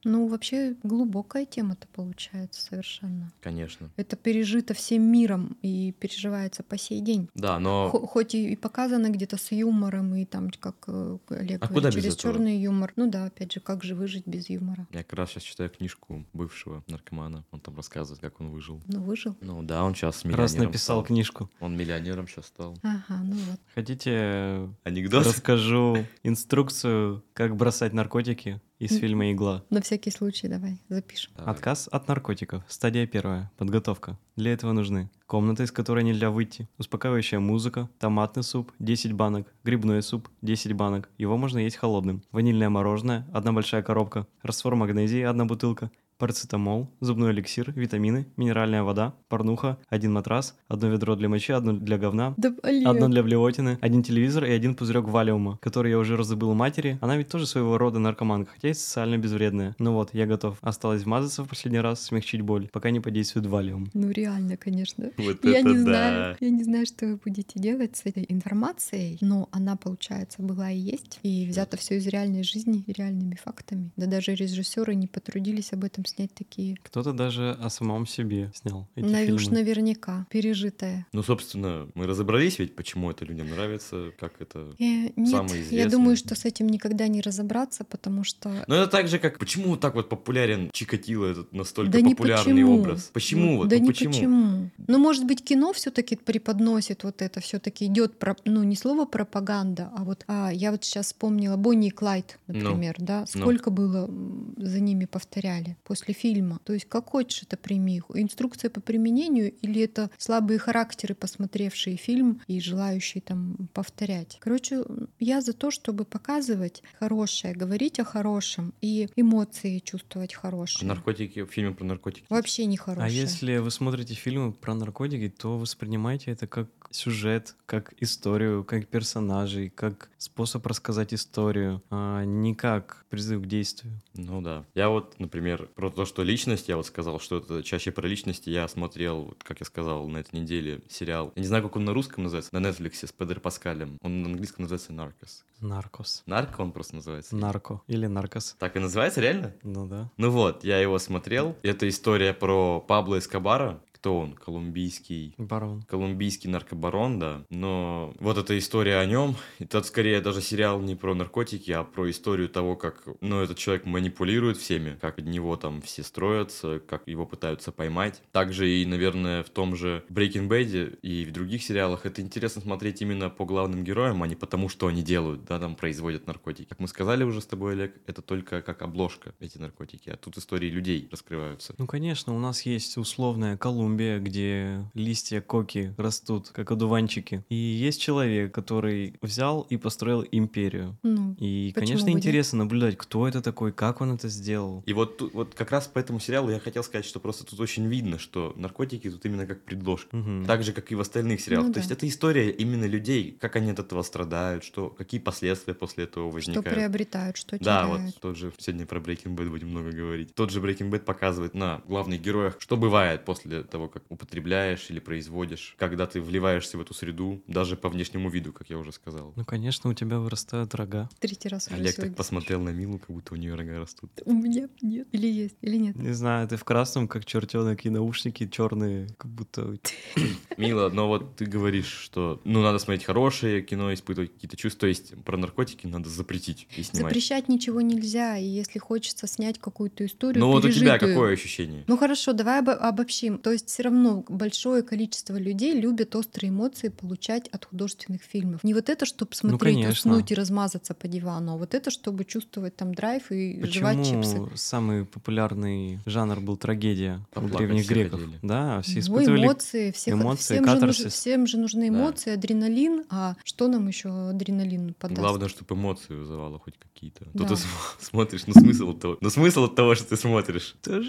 Ну, 0.04 0.28
вообще 0.28 0.76
глубокая 0.82 1.44
тема-то 1.46 1.86
получается 1.94 2.60
совершенно. 2.62 3.32
Конечно. 3.40 3.90
Это 3.96 4.16
пережито 4.16 4.74
всем 4.74 5.02
миром 5.02 5.56
и 5.62 5.92
переживается 5.92 6.62
по 6.62 6.78
сей 6.78 7.00
день. 7.00 7.28
Да, 7.34 7.58
но 7.58 7.90
Хо- 7.90 8.06
Хоть 8.06 8.34
и, 8.34 8.52
и 8.52 8.56
показано 8.56 9.08
где-то 9.10 9.36
с 9.36 9.52
юмором, 9.52 10.14
и 10.14 10.24
там, 10.24 10.50
как 10.60 10.76
э, 10.88 11.18
Олег 11.30 11.62
А 11.62 11.66
говорит, 11.66 11.74
куда 11.74 11.88
без 11.88 11.94
через 11.94 12.14
этого? 12.16 12.34
черный 12.34 12.56
юмор. 12.60 12.92
Ну 12.96 13.10
да, 13.10 13.24
опять 13.26 13.52
же, 13.52 13.60
как 13.60 13.84
же 13.84 13.94
выжить 13.94 14.26
без 14.26 14.48
юмора? 14.50 14.86
я 14.92 15.02
как 15.04 15.12
раз 15.14 15.30
сейчас 15.30 15.42
читаю 15.44 15.70
книжку 15.70 16.24
бывшего 16.32 16.82
наркомана. 16.88 17.44
Он 17.50 17.60
там 17.60 17.76
рассказывает, 17.76 18.20
как 18.20 18.40
он 18.40 18.50
выжил. 18.50 18.80
Ну, 18.86 19.00
выжил. 19.02 19.36
Ну 19.40 19.62
да, 19.62 19.84
он 19.84 19.94
сейчас 19.94 20.24
миллионером 20.24 20.42
Раз 20.44 20.54
написал 20.56 20.96
стал. 20.98 21.04
книжку. 21.04 21.50
Он 21.60 21.76
миллионером 21.76 22.28
сейчас 22.28 22.46
стал. 22.46 22.76
Ага, 22.82 23.20
ну 23.24 23.34
вот. 23.34 23.60
Хотите, 23.74 24.10
э, 24.14 24.68
Анекдот? 24.84 25.26
расскажу 25.26 26.04
инструкцию, 26.22 27.22
как 27.34 27.56
бросать 27.56 27.92
наркотики 27.92 28.60
из 28.78 28.98
фильма 28.98 29.32
«Игла». 29.32 29.64
На 29.70 29.80
всякий 29.80 30.10
случай 30.10 30.48
давай 30.48 30.78
запишем. 30.88 31.32
Давай. 31.36 31.54
Отказ 31.54 31.88
от 31.90 32.08
наркотиков. 32.08 32.62
Стадия 32.68 33.06
первая. 33.06 33.50
Подготовка. 33.56 34.18
Для 34.36 34.52
этого 34.52 34.72
нужны 34.72 35.10
комната, 35.28 35.62
из 35.62 35.70
которой 35.70 36.02
нельзя 36.02 36.30
выйти, 36.30 36.68
успокаивающая 36.78 37.38
музыка, 37.38 37.88
томатный 37.98 38.42
суп 38.42 38.72
10 38.78 39.12
банок, 39.12 39.52
грибной 39.62 40.02
суп 40.02 40.28
10 40.42 40.72
банок. 40.72 41.10
Его 41.18 41.36
можно 41.36 41.58
есть 41.58 41.76
холодным. 41.76 42.22
Ванильное 42.32 42.70
мороженое, 42.70 43.26
одна 43.32 43.52
большая 43.52 43.82
коробка, 43.82 44.26
раствор 44.42 44.74
магнезии, 44.74 45.22
одна 45.22 45.44
бутылка, 45.44 45.90
парацетамол, 46.18 46.88
зубной 47.00 47.32
эликсир, 47.32 47.72
витамины, 47.72 48.26
минеральная 48.36 48.82
вода, 48.82 49.14
порнуха, 49.28 49.78
один 49.88 50.12
матрас, 50.12 50.56
одно 50.68 50.88
ведро 50.88 51.14
для 51.16 51.28
мочи, 51.28 51.52
одно 51.52 51.72
для 51.72 51.96
говна, 51.98 52.34
Да. 52.36 52.52
Одно 52.62 53.08
для 53.08 53.22
блевотины, 53.22 53.78
один 53.80 54.02
телевизор 54.02 54.44
и 54.44 54.50
один 54.50 54.74
пузырек 54.74 55.06
валиума, 55.08 55.58
который 55.62 55.90
я 55.90 55.98
уже 55.98 56.16
раздобыл 56.16 56.50
у 56.50 56.54
матери. 56.54 56.98
Она 57.00 57.16
ведь 57.16 57.28
тоже 57.28 57.46
своего 57.46 57.78
рода 57.78 57.98
наркоманка, 57.98 58.52
хотя 58.52 58.68
и 58.70 58.74
социально 58.74 59.16
безвредная. 59.18 59.74
Ну 59.78 59.92
вот, 59.94 60.10
я 60.12 60.26
готов. 60.26 60.58
Осталось 60.60 61.04
вмазаться 61.04 61.44
в 61.44 61.48
последний 61.48 61.80
раз, 61.80 62.02
смягчить 62.02 62.40
боль, 62.42 62.68
пока 62.72 62.90
не 62.90 63.00
подействует 63.00 63.46
валиум. 63.46 63.88
Ну 63.94 64.10
реально, 64.10 64.56
конечно. 64.56 65.10
Вот 65.16 65.44
Я 65.44 65.60
это 65.60 65.68
не 65.68 65.74
да. 65.76 65.82
знаю, 65.82 66.36
я 66.40 66.50
не 66.50 66.64
знаю, 66.64 66.86
что 66.86 67.06
вы 67.06 67.16
будете 67.24 67.58
делать 67.60 67.96
с 67.96 68.02
этой 68.04 68.24
информацией, 68.28 69.18
но 69.20 69.48
она, 69.52 69.76
получается, 69.76 70.42
была 70.42 70.70
и 70.70 70.78
есть, 70.78 71.20
и 71.22 71.46
взято 71.46 71.76
все 71.76 71.96
из 71.96 72.06
реальной 72.06 72.42
жизни, 72.42 72.82
и 72.86 72.92
реальными 72.92 73.36
фактами. 73.42 73.92
Да 73.96 74.06
даже 74.06 74.34
режиссеры 74.34 74.94
не 74.94 75.06
потрудились 75.06 75.72
об 75.72 75.84
этом 75.84 76.04
снять 76.08 76.34
такие. 76.34 76.76
Кто-то 76.82 77.12
даже 77.12 77.52
о 77.52 77.70
самом 77.70 78.06
себе 78.06 78.50
снял 78.54 78.88
эти 78.96 79.30
уж 79.30 79.42
фильмы. 79.42 79.58
наверняка 79.58 80.26
пережитое. 80.30 81.06
Ну, 81.12 81.22
собственно, 81.22 81.88
мы 81.94 82.06
разобрались 82.06 82.58
ведь, 82.58 82.74
почему 82.74 83.10
это 83.10 83.24
людям 83.24 83.48
нравится, 83.50 84.12
как 84.18 84.40
это... 84.40 84.72
Э, 84.78 85.10
нет, 85.16 85.28
Самый 85.28 85.58
я 85.58 85.62
известный. 85.62 85.90
думаю, 85.90 86.16
что 86.16 86.34
с 86.34 86.44
этим 86.44 86.68
никогда 86.68 87.06
не 87.08 87.20
разобраться, 87.20 87.84
потому 87.84 88.24
что 88.24 88.50
Ну, 88.66 88.74
это 88.74 88.86
так 88.88 89.08
же, 89.08 89.18
как... 89.18 89.38
Почему 89.38 89.76
так 89.76 89.94
вот 89.94 90.08
популярен 90.08 90.70
Чикатило, 90.72 91.26
этот 91.26 91.52
настолько 91.52 91.92
да 91.92 92.00
не 92.00 92.14
популярный 92.14 92.54
почему. 92.62 92.78
образ? 92.80 93.10
Почему? 93.12 93.44
Ну, 93.52 93.56
вот, 93.58 93.68
да 93.68 93.76
ну, 93.76 93.82
не 93.82 93.88
почему? 93.88 94.70
Ну, 94.86 94.98
может 94.98 95.24
быть, 95.26 95.44
кино 95.44 95.72
все-таки 95.72 96.16
преподносит 96.16 97.04
вот 97.04 97.22
это, 97.22 97.40
все-таки 97.40 97.86
идет, 97.86 98.18
про, 98.18 98.36
ну, 98.44 98.62
не 98.62 98.76
слово 98.76 99.04
пропаганда, 99.04 99.90
а 99.96 100.04
вот, 100.04 100.24
а, 100.28 100.50
я 100.52 100.70
вот 100.72 100.84
сейчас 100.84 101.06
вспомнила 101.06 101.56
Бонни 101.56 101.88
и 101.88 101.90
Клайд, 101.90 102.38
Ну, 102.46 102.54
например, 102.54 102.96
да, 102.98 103.24
ну. 103.34 103.40
сколько 103.42 103.70
было 103.70 104.06
м, 104.06 104.54
за 104.56 104.80
ними 104.80 105.04
повторяли. 105.04 105.76
После 105.98 106.14
фильма. 106.14 106.60
То 106.64 106.72
есть 106.72 106.86
как 106.88 107.10
хочешь 107.10 107.42
это 107.42 107.56
прими. 107.56 108.02
Инструкция 108.14 108.70
по 108.70 108.80
применению 108.80 109.52
или 109.52 109.82
это 109.82 110.10
слабые 110.18 110.58
характеры, 110.58 111.14
посмотревшие 111.14 111.96
фильм 111.96 112.40
и 112.46 112.60
желающие 112.60 113.20
там 113.20 113.68
повторять. 113.74 114.38
Короче, 114.40 114.84
я 115.18 115.40
за 115.40 115.52
то, 115.52 115.70
чтобы 115.70 116.04
показывать 116.04 116.82
хорошее, 116.98 117.54
говорить 117.54 117.98
о 117.98 118.04
хорошем 118.04 118.74
и 118.80 119.08
эмоции 119.16 119.80
чувствовать 119.80 120.34
хорошие. 120.34 120.86
А 120.86 120.94
наркотики, 120.94 121.44
фильмы 121.46 121.74
про 121.74 121.84
наркотики. 121.84 122.26
Вообще 122.28 122.66
не 122.66 122.76
хорошие. 122.76 123.06
А 123.06 123.08
если 123.08 123.56
вы 123.58 123.70
смотрите 123.70 124.14
фильмы 124.14 124.52
про 124.52 124.74
наркотики, 124.74 125.28
то 125.28 125.58
воспринимайте 125.58 126.30
это 126.30 126.46
как 126.46 126.68
сюжет, 126.90 127.54
как 127.66 127.94
историю, 127.98 128.64
как 128.64 128.88
персонажей, 128.88 129.70
как 129.70 130.10
способ 130.18 130.66
рассказать 130.66 131.14
историю, 131.14 131.82
а 131.90 132.24
не 132.24 132.54
как 132.54 133.04
призыв 133.10 133.42
к 133.42 133.46
действию. 133.46 134.00
Ну 134.14 134.40
да. 134.40 134.64
Я 134.74 134.88
вот, 134.88 135.18
например, 135.18 135.68
про 135.74 135.90
то, 135.90 136.04
что 136.04 136.22
личность, 136.22 136.68
я 136.68 136.76
вот 136.76 136.86
сказал, 136.86 137.20
что 137.20 137.38
это 137.38 137.62
чаще 137.62 137.90
про 137.90 138.06
личности. 138.06 138.50
Я 138.50 138.66
смотрел, 138.68 139.36
как 139.42 139.60
я 139.60 139.66
сказал, 139.66 140.08
на 140.08 140.18
этой 140.18 140.40
неделе 140.40 140.82
сериал. 140.88 141.32
Я 141.36 141.42
не 141.42 141.48
знаю, 141.48 141.62
как 141.62 141.76
он 141.76 141.84
на 141.84 141.94
русском 141.94 142.24
называется, 142.24 142.54
на 142.54 142.66
Netflix 142.66 143.06
с 143.06 143.12
Педро 143.12 143.40
Паскалем. 143.40 143.98
Он 144.02 144.22
на 144.22 144.28
английском 144.28 144.62
называется 144.62 144.92
Наркос. 144.92 145.44
Наркос. 145.60 146.22
Нарко 146.26 146.60
он 146.60 146.72
просто 146.72 146.96
называется. 146.96 147.36
Нарко 147.36 147.80
или 147.86 148.06
наркос. 148.06 148.56
Так 148.58 148.76
и 148.76 148.78
называется, 148.78 149.20
реально? 149.20 149.54
Ну 149.62 149.86
да. 149.86 150.10
Ну 150.16 150.30
вот, 150.30 150.64
я 150.64 150.78
его 150.78 150.98
смотрел. 150.98 151.56
Это 151.62 151.88
история 151.88 152.32
про 152.32 152.80
Пабло 152.80 153.18
Эскобара. 153.18 153.80
Кто 153.98 154.20
он? 154.20 154.34
Колумбийский 154.34 155.34
Барон. 155.38 155.82
колумбийский 155.82 156.48
наркобарон, 156.48 157.18
да. 157.18 157.44
Но 157.50 158.14
вот 158.20 158.38
эта 158.38 158.56
история 158.56 158.98
о 158.98 159.06
нем, 159.06 159.34
это 159.58 159.82
скорее 159.82 160.20
даже 160.20 160.40
сериал 160.40 160.80
не 160.80 160.94
про 160.94 161.14
наркотики, 161.14 161.72
а 161.72 161.82
про 161.82 162.08
историю 162.08 162.48
того, 162.48 162.76
как, 162.76 163.02
ну, 163.20 163.40
этот 163.40 163.58
человек 163.58 163.86
манипулирует 163.86 164.56
всеми, 164.56 164.96
как 165.00 165.18
от 165.18 165.24
него 165.24 165.56
там 165.56 165.82
все 165.82 166.04
строятся, 166.04 166.78
как 166.78 167.08
его 167.08 167.26
пытаются 167.26 167.72
поймать. 167.72 168.22
Также 168.30 168.70
и, 168.70 168.86
наверное, 168.86 169.42
в 169.42 169.50
том 169.50 169.74
же 169.74 170.04
Breaking 170.08 170.48
Bad 170.48 171.00
и 171.02 171.24
в 171.24 171.32
других 171.32 171.64
сериалах 171.64 172.06
это 172.06 172.22
интересно 172.22 172.62
смотреть 172.62 173.02
именно 173.02 173.30
по 173.30 173.44
главным 173.44 173.82
героям, 173.82 174.22
а 174.22 174.28
не 174.28 174.36
потому, 174.36 174.68
что 174.68 174.86
они 174.86 175.02
делают, 175.02 175.44
да, 175.44 175.58
там 175.58 175.74
производят 175.74 176.28
наркотики. 176.28 176.68
Как 176.68 176.78
мы 176.78 176.86
сказали 176.86 177.24
уже 177.24 177.40
с 177.40 177.46
тобой, 177.46 177.72
Олег, 177.72 177.96
это 178.06 178.22
только 178.22 178.62
как 178.62 178.82
обложка 178.82 179.34
эти 179.40 179.58
наркотики, 179.58 180.08
а 180.08 180.16
тут 180.16 180.38
истории 180.38 180.70
людей 180.70 181.08
раскрываются. 181.10 181.74
Ну, 181.78 181.88
конечно, 181.88 182.32
у 182.32 182.38
нас 182.38 182.62
есть 182.62 182.96
условная 182.96 183.56
Колумбия, 183.56 183.87
где 183.96 184.84
листья 184.94 185.40
коки 185.40 185.94
растут, 185.96 186.48
как 186.50 186.70
одуванчики. 186.70 187.44
И 187.48 187.54
есть 187.54 188.00
человек, 188.00 188.52
который 188.52 189.14
взял 189.22 189.62
и 189.62 189.76
построил 189.76 190.24
империю. 190.30 190.96
Ну, 191.02 191.34
И, 191.38 191.72
конечно, 191.74 192.04
бы 192.06 192.12
интересно 192.12 192.58
наблюдать, 192.58 192.96
кто 192.96 193.26
это 193.26 193.40
такой, 193.42 193.72
как 193.72 194.00
он 194.00 194.12
это 194.12 194.28
сделал. 194.28 194.82
И 194.86 194.92
вот, 194.92 195.16
тут- 195.18 195.32
вот 195.34 195.54
как 195.54 195.70
раз 195.70 195.86
по 195.88 195.98
этому 195.98 196.20
сериалу 196.20 196.50
я 196.50 196.58
хотел 196.60 196.82
сказать, 196.82 197.04
что 197.04 197.20
просто 197.20 197.44
тут 197.44 197.60
очень 197.60 197.86
видно, 197.86 198.18
что 198.18 198.52
наркотики 198.56 199.10
тут 199.10 199.24
именно 199.24 199.46
как 199.46 199.62
предложка. 199.64 200.16
Мгм. 200.16 200.44
Так 200.46 200.62
же, 200.62 200.72
как 200.72 200.90
и 200.92 200.94
в 200.94 201.00
остальных 201.00 201.40
сериалах. 201.40 201.68
Ну 201.68 201.72
То 201.72 201.80
да. 201.80 201.80
есть 201.80 201.90
это 201.92 202.08
история 202.08 202.50
именно 202.50 202.84
людей, 202.84 203.36
как 203.40 203.56
они 203.56 203.70
от 203.70 203.78
этого 203.78 204.02
страдают, 204.02 204.64
что, 204.64 204.88
какие 204.90 205.20
последствия 205.20 205.74
после 205.74 206.04
этого 206.04 206.28
что 206.30 206.34
возникают. 206.34 206.68
приобретают, 206.76 207.36
что 207.36 207.58
Да, 207.58 207.84
теряют. 207.84 208.02
вот 208.14 208.20
тот 208.20 208.36
же, 208.36 208.52
сегодня 208.58 208.86
про 208.86 208.98
Breaking 209.00 209.36
Bad 209.36 209.48
будем 209.50 209.68
много 209.68 209.90
говорить. 209.92 210.34
Тот 210.34 210.50
же 210.50 210.60
Breaking 210.60 210.90
Bad 210.90 211.00
показывает 211.00 211.54
на 211.54 211.82
главных 211.86 212.20
героях, 212.20 212.56
что 212.58 212.76
бывает 212.76 213.24
после 213.24 213.62
того, 213.62 213.77
как 213.86 214.02
употребляешь 214.08 214.90
или 214.90 214.98
производишь, 214.98 215.76
когда 215.78 216.06
ты 216.06 216.20
вливаешься 216.20 216.76
в 216.76 216.80
эту 216.80 216.94
среду, 216.94 217.40
даже 217.46 217.76
по 217.76 217.88
внешнему 217.88 218.28
виду, 218.30 218.52
как 218.52 218.68
я 218.70 218.78
уже 218.78 218.90
сказал. 218.92 219.32
Ну, 219.36 219.44
конечно, 219.44 219.90
у 219.90 219.94
тебя 219.94 220.18
вырастают 220.18 220.74
рога. 220.74 221.08
Третий 221.20 221.48
раз 221.48 221.68
уже 221.68 221.76
Олег 221.76 221.94
так 221.94 222.16
посмотрел 222.16 222.60
на 222.60 222.70
Милу, 222.70 222.98
как 222.98 223.10
будто 223.10 223.34
у 223.34 223.36
нее 223.36 223.54
рога 223.54 223.78
растут. 223.78 224.10
У 224.24 224.32
меня 224.32 224.68
нет. 224.82 225.06
Или 225.12 225.28
есть, 225.28 225.56
или 225.60 225.76
нет. 225.76 225.96
Не 225.96 226.12
знаю, 226.12 226.48
ты 226.48 226.56
в 226.56 226.64
красном, 226.64 227.06
как 227.06 227.24
чертенок, 227.24 227.84
и 227.86 227.90
наушники 227.90 228.48
черные, 228.48 229.08
как 229.18 229.30
будто... 229.30 229.76
Мила, 230.56 230.88
но 230.88 231.06
вот 231.06 231.36
ты 231.36 231.46
говоришь, 231.46 231.86
что 231.86 232.40
ну 232.44 232.62
надо 232.62 232.78
смотреть 232.78 233.04
хорошее 233.04 233.62
кино, 233.62 233.94
испытывать 233.94 234.32
какие-то 234.32 234.56
чувства, 234.56 234.80
то 234.80 234.86
есть 234.88 235.14
про 235.24 235.36
наркотики 235.36 235.86
надо 235.86 236.08
запретить 236.08 236.66
и 236.76 236.82
снимать. 236.82 237.12
Запрещать 237.12 237.48
ничего 237.48 237.80
нельзя, 237.80 238.36
и 238.38 238.44
если 238.44 238.78
хочется 238.78 239.26
снять 239.26 239.58
какую-то 239.58 240.04
историю, 240.06 240.40
Ну 240.40 240.50
вот 240.50 240.64
у 240.64 240.70
тебя 240.70 240.98
какое 240.98 241.34
ощущение? 241.34 241.84
Ну 241.86 241.96
хорошо, 241.96 242.32
давай 242.32 242.60
обо- 242.60 242.74
обобщим. 242.74 243.38
То 243.38 243.52
есть 243.52 243.67
все 243.68 243.82
равно 243.84 244.24
большое 244.28 244.82
количество 244.82 245.36
людей 245.36 245.78
любят 245.78 246.16
острые 246.16 246.50
эмоции 246.50 246.88
получать 246.88 247.48
от 247.48 247.66
художественных 247.66 248.22
фильмов. 248.22 248.64
Не 248.64 248.74
вот 248.74 248.88
это, 248.88 249.04
чтобы 249.06 249.34
смотреть, 249.34 249.74
конечно. 249.76 250.10
уснуть 250.10 250.30
и 250.32 250.34
размазаться 250.34 250.94
по 250.94 251.06
дивану, 251.06 251.52
а 251.52 251.56
вот 251.56 251.74
это, 251.74 251.90
чтобы 251.90 252.24
чувствовать 252.24 252.74
там 252.76 252.94
драйв 252.94 253.30
и 253.30 253.62
жевать 253.64 253.98
чипсы. 254.04 254.32
Почему 254.36 254.50
самый 254.56 255.04
популярный 255.04 256.00
жанр 256.06 256.40
был 256.40 256.56
трагедия 256.56 257.20
у 257.36 257.40
древних 257.42 257.84
все 257.84 257.94
греков? 257.94 258.20
хотели. 258.20 258.38
Да, 258.42 258.80
все 258.82 258.94
Ну, 258.94 259.00
испытывали... 259.00 259.44
эмоции, 259.44 259.92
всех, 259.92 260.14
эмоции, 260.14 260.54
всем, 260.54 260.66
же 260.66 260.86
нуж- 260.86 261.08
всем 261.12 261.46
же 261.46 261.58
нужны 261.58 261.90
Да. 261.90 261.98
эмоции, 261.98 262.32
адреналин. 262.32 263.04
А 263.10 263.36
что 263.44 263.68
нам 263.68 263.86
еще 263.88 264.08
адреналин 264.30 264.94
подаст? 264.98 265.20
Главное, 265.20 265.48
чтобы 265.48 265.74
эмоции 265.74 266.14
вызывало 266.14 266.58
хоть 266.58 266.74
какие-то. 266.78 267.26
То 267.26 267.30
Да. 267.34 267.44
ты 267.48 267.56
см- 267.56 267.96
смотришь, 268.00 268.42
ну 268.46 268.54
смысл 268.54 268.90
от 268.90 269.00
того, 269.00 269.18
ну 269.20 269.30
смысл 269.30 269.64
от 269.64 269.74
того, 269.74 269.94
что 269.94 270.08
ты 270.08 270.16
смотришь. 270.16 270.74
Это 270.86 271.02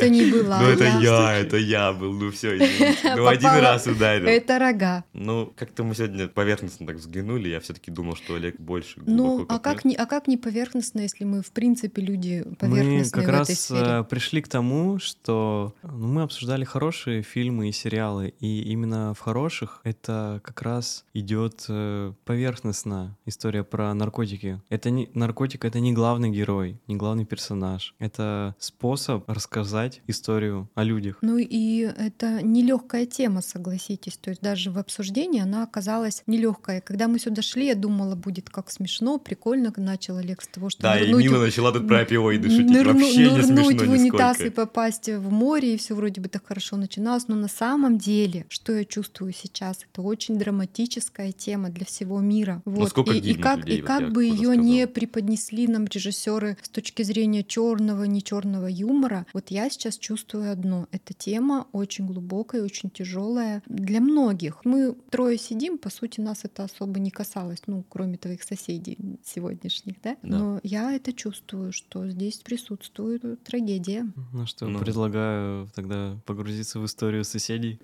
Это 0.00 0.08
не 0.08 0.30
была 0.30 0.60
ну 0.62 0.68
это 0.68 0.84
я, 1.02 1.34
это 1.36 1.56
я 1.58 1.89
был, 1.92 2.12
ну 2.12 2.30
все, 2.30 2.58
ну 3.16 3.26
один 3.26 3.50
раз 3.50 3.86
ударил. 3.86 4.26
Это 4.26 4.58
рога. 4.58 5.04
Ну, 5.12 5.52
как-то 5.56 5.84
мы 5.84 5.94
сегодня 5.94 6.28
поверхностно 6.28 6.86
так 6.86 6.96
взглянули, 6.96 7.48
я 7.48 7.60
все-таки 7.60 7.90
думал, 7.90 8.16
что 8.16 8.34
Олег 8.34 8.58
больше 8.58 9.00
Ну, 9.06 9.46
а 9.48 9.58
как, 9.58 9.84
не, 9.84 9.94
а 9.94 10.06
как 10.06 10.28
не 10.28 10.36
поверхностно, 10.36 11.00
если 11.00 11.24
мы, 11.24 11.42
в 11.42 11.52
принципе, 11.52 12.02
люди 12.02 12.44
Мы 12.46 12.56
поверхностные 12.56 13.24
как 13.24 13.24
в 13.24 13.28
этой 13.28 13.38
раз 13.38 13.70
э, 13.70 14.04
пришли 14.08 14.42
к 14.42 14.48
тому, 14.48 14.98
что 14.98 15.74
ну, 15.82 16.08
мы 16.08 16.22
обсуждали 16.22 16.64
хорошие 16.64 17.22
фильмы 17.22 17.68
и 17.68 17.72
сериалы, 17.72 18.34
и 18.40 18.62
именно 18.62 19.14
в 19.14 19.20
хороших 19.20 19.80
это 19.84 20.40
как 20.44 20.62
раз 20.62 21.04
идет 21.14 21.64
э, 21.68 22.12
поверхностно 22.24 23.16
история 23.26 23.64
про 23.64 23.92
наркотики. 23.94 24.60
Это 24.68 24.90
не 24.90 25.10
наркотик, 25.14 25.64
это 25.64 25.80
не 25.80 25.92
главный 25.92 26.30
герой, 26.30 26.80
не 26.86 26.96
главный 26.96 27.24
персонаж. 27.24 27.94
Это 27.98 28.54
способ 28.58 29.28
рассказать 29.28 30.02
историю 30.06 30.68
о 30.74 30.82
людях. 30.82 31.18
Ну 31.22 31.38
и 31.38 31.79
это 31.88 32.42
нелегкая 32.42 33.06
тема, 33.06 33.42
согласитесь. 33.42 34.16
То 34.16 34.30
есть 34.30 34.42
даже 34.42 34.70
в 34.70 34.78
обсуждении 34.78 35.40
она 35.40 35.62
оказалась 35.62 36.22
нелегкая. 36.26 36.80
Когда 36.80 37.08
мы 37.08 37.18
сюда 37.18 37.42
шли, 37.42 37.66
я 37.66 37.74
думала, 37.74 38.14
будет 38.14 38.50
как 38.50 38.70
смешно, 38.70 39.18
прикольно. 39.18 39.72
Начал 39.76 40.16
Олег 40.18 40.42
с 40.42 40.48
того, 40.48 40.68
что 40.70 40.82
Да, 40.82 40.98
и 40.98 41.06
нырнуть 41.06 41.24
Мила 41.24 41.38
в- 41.38 41.42
начала 41.42 41.72
тут 41.72 41.88
про 41.88 42.00
опиоиды 42.00 42.50
шутить. 42.50 42.70
нырну- 42.70 42.92
Вообще 42.92 43.16
не 43.16 43.24
нырнуть 43.36 43.66
смешно 43.78 43.86
в 43.86 43.90
унитаз 43.92 44.40
и 44.40 44.44
нисколько. 44.44 44.66
попасть 44.66 45.08
в 45.08 45.30
море, 45.30 45.74
и 45.74 45.76
все 45.78 45.94
вроде 45.94 46.20
бы 46.20 46.28
так 46.28 46.46
хорошо 46.46 46.76
начиналось. 46.76 47.28
Но 47.28 47.34
на 47.36 47.48
самом 47.48 47.98
деле, 47.98 48.46
что 48.48 48.72
я 48.74 48.84
чувствую 48.84 49.32
сейчас, 49.32 49.78
это 49.90 50.02
очень 50.02 50.38
драматическая 50.38 51.32
тема 51.32 51.70
для 51.70 51.84
всего 51.86 52.20
мира. 52.20 52.62
Вот. 52.64 52.92
Ну, 52.96 53.12
и, 53.12 53.18
и 53.18 53.34
как, 53.34 53.58
людей, 53.60 53.78
и 53.78 53.82
как 53.82 54.12
бы 54.12 54.24
ее 54.24 54.56
не 54.56 54.80
сказал. 54.82 54.94
преподнесли 54.94 55.66
нам 55.66 55.86
режиссеры 55.86 56.56
с 56.62 56.68
точки 56.68 57.02
зрения 57.02 57.42
черного, 57.42 58.04
не 58.04 58.22
черного 58.22 58.66
юмора, 58.66 59.26
вот 59.32 59.46
я 59.50 59.70
сейчас 59.70 59.96
чувствую 59.98 60.50
одно. 60.52 60.86
Эта 60.92 61.14
тема 61.14 61.66
очень 61.72 62.06
глубокая, 62.06 62.62
очень 62.62 62.90
тяжелая 62.90 63.62
для 63.66 64.00
многих. 64.00 64.60
Мы 64.64 64.94
трое 65.10 65.38
сидим, 65.38 65.78
по 65.78 65.90
сути, 65.90 66.20
нас 66.20 66.40
это 66.44 66.64
особо 66.64 66.98
не 67.00 67.10
касалось, 67.10 67.62
ну, 67.66 67.84
кроме 67.88 68.16
твоих 68.16 68.42
соседей 68.42 68.98
сегодняшних, 69.24 70.00
да? 70.02 70.16
Да. 70.22 70.38
Но 70.38 70.60
я 70.62 70.92
это 70.92 71.12
чувствую, 71.12 71.72
что 71.72 72.08
здесь 72.08 72.36
присутствует 72.38 73.42
трагедия. 73.44 74.06
Ну 74.32 74.46
что, 74.46 74.66
Ну. 74.66 74.78
предлагаю 74.78 75.68
тогда 75.74 76.18
погрузиться 76.26 76.80
в 76.80 76.86
историю 76.86 77.24
соседей. 77.24 77.78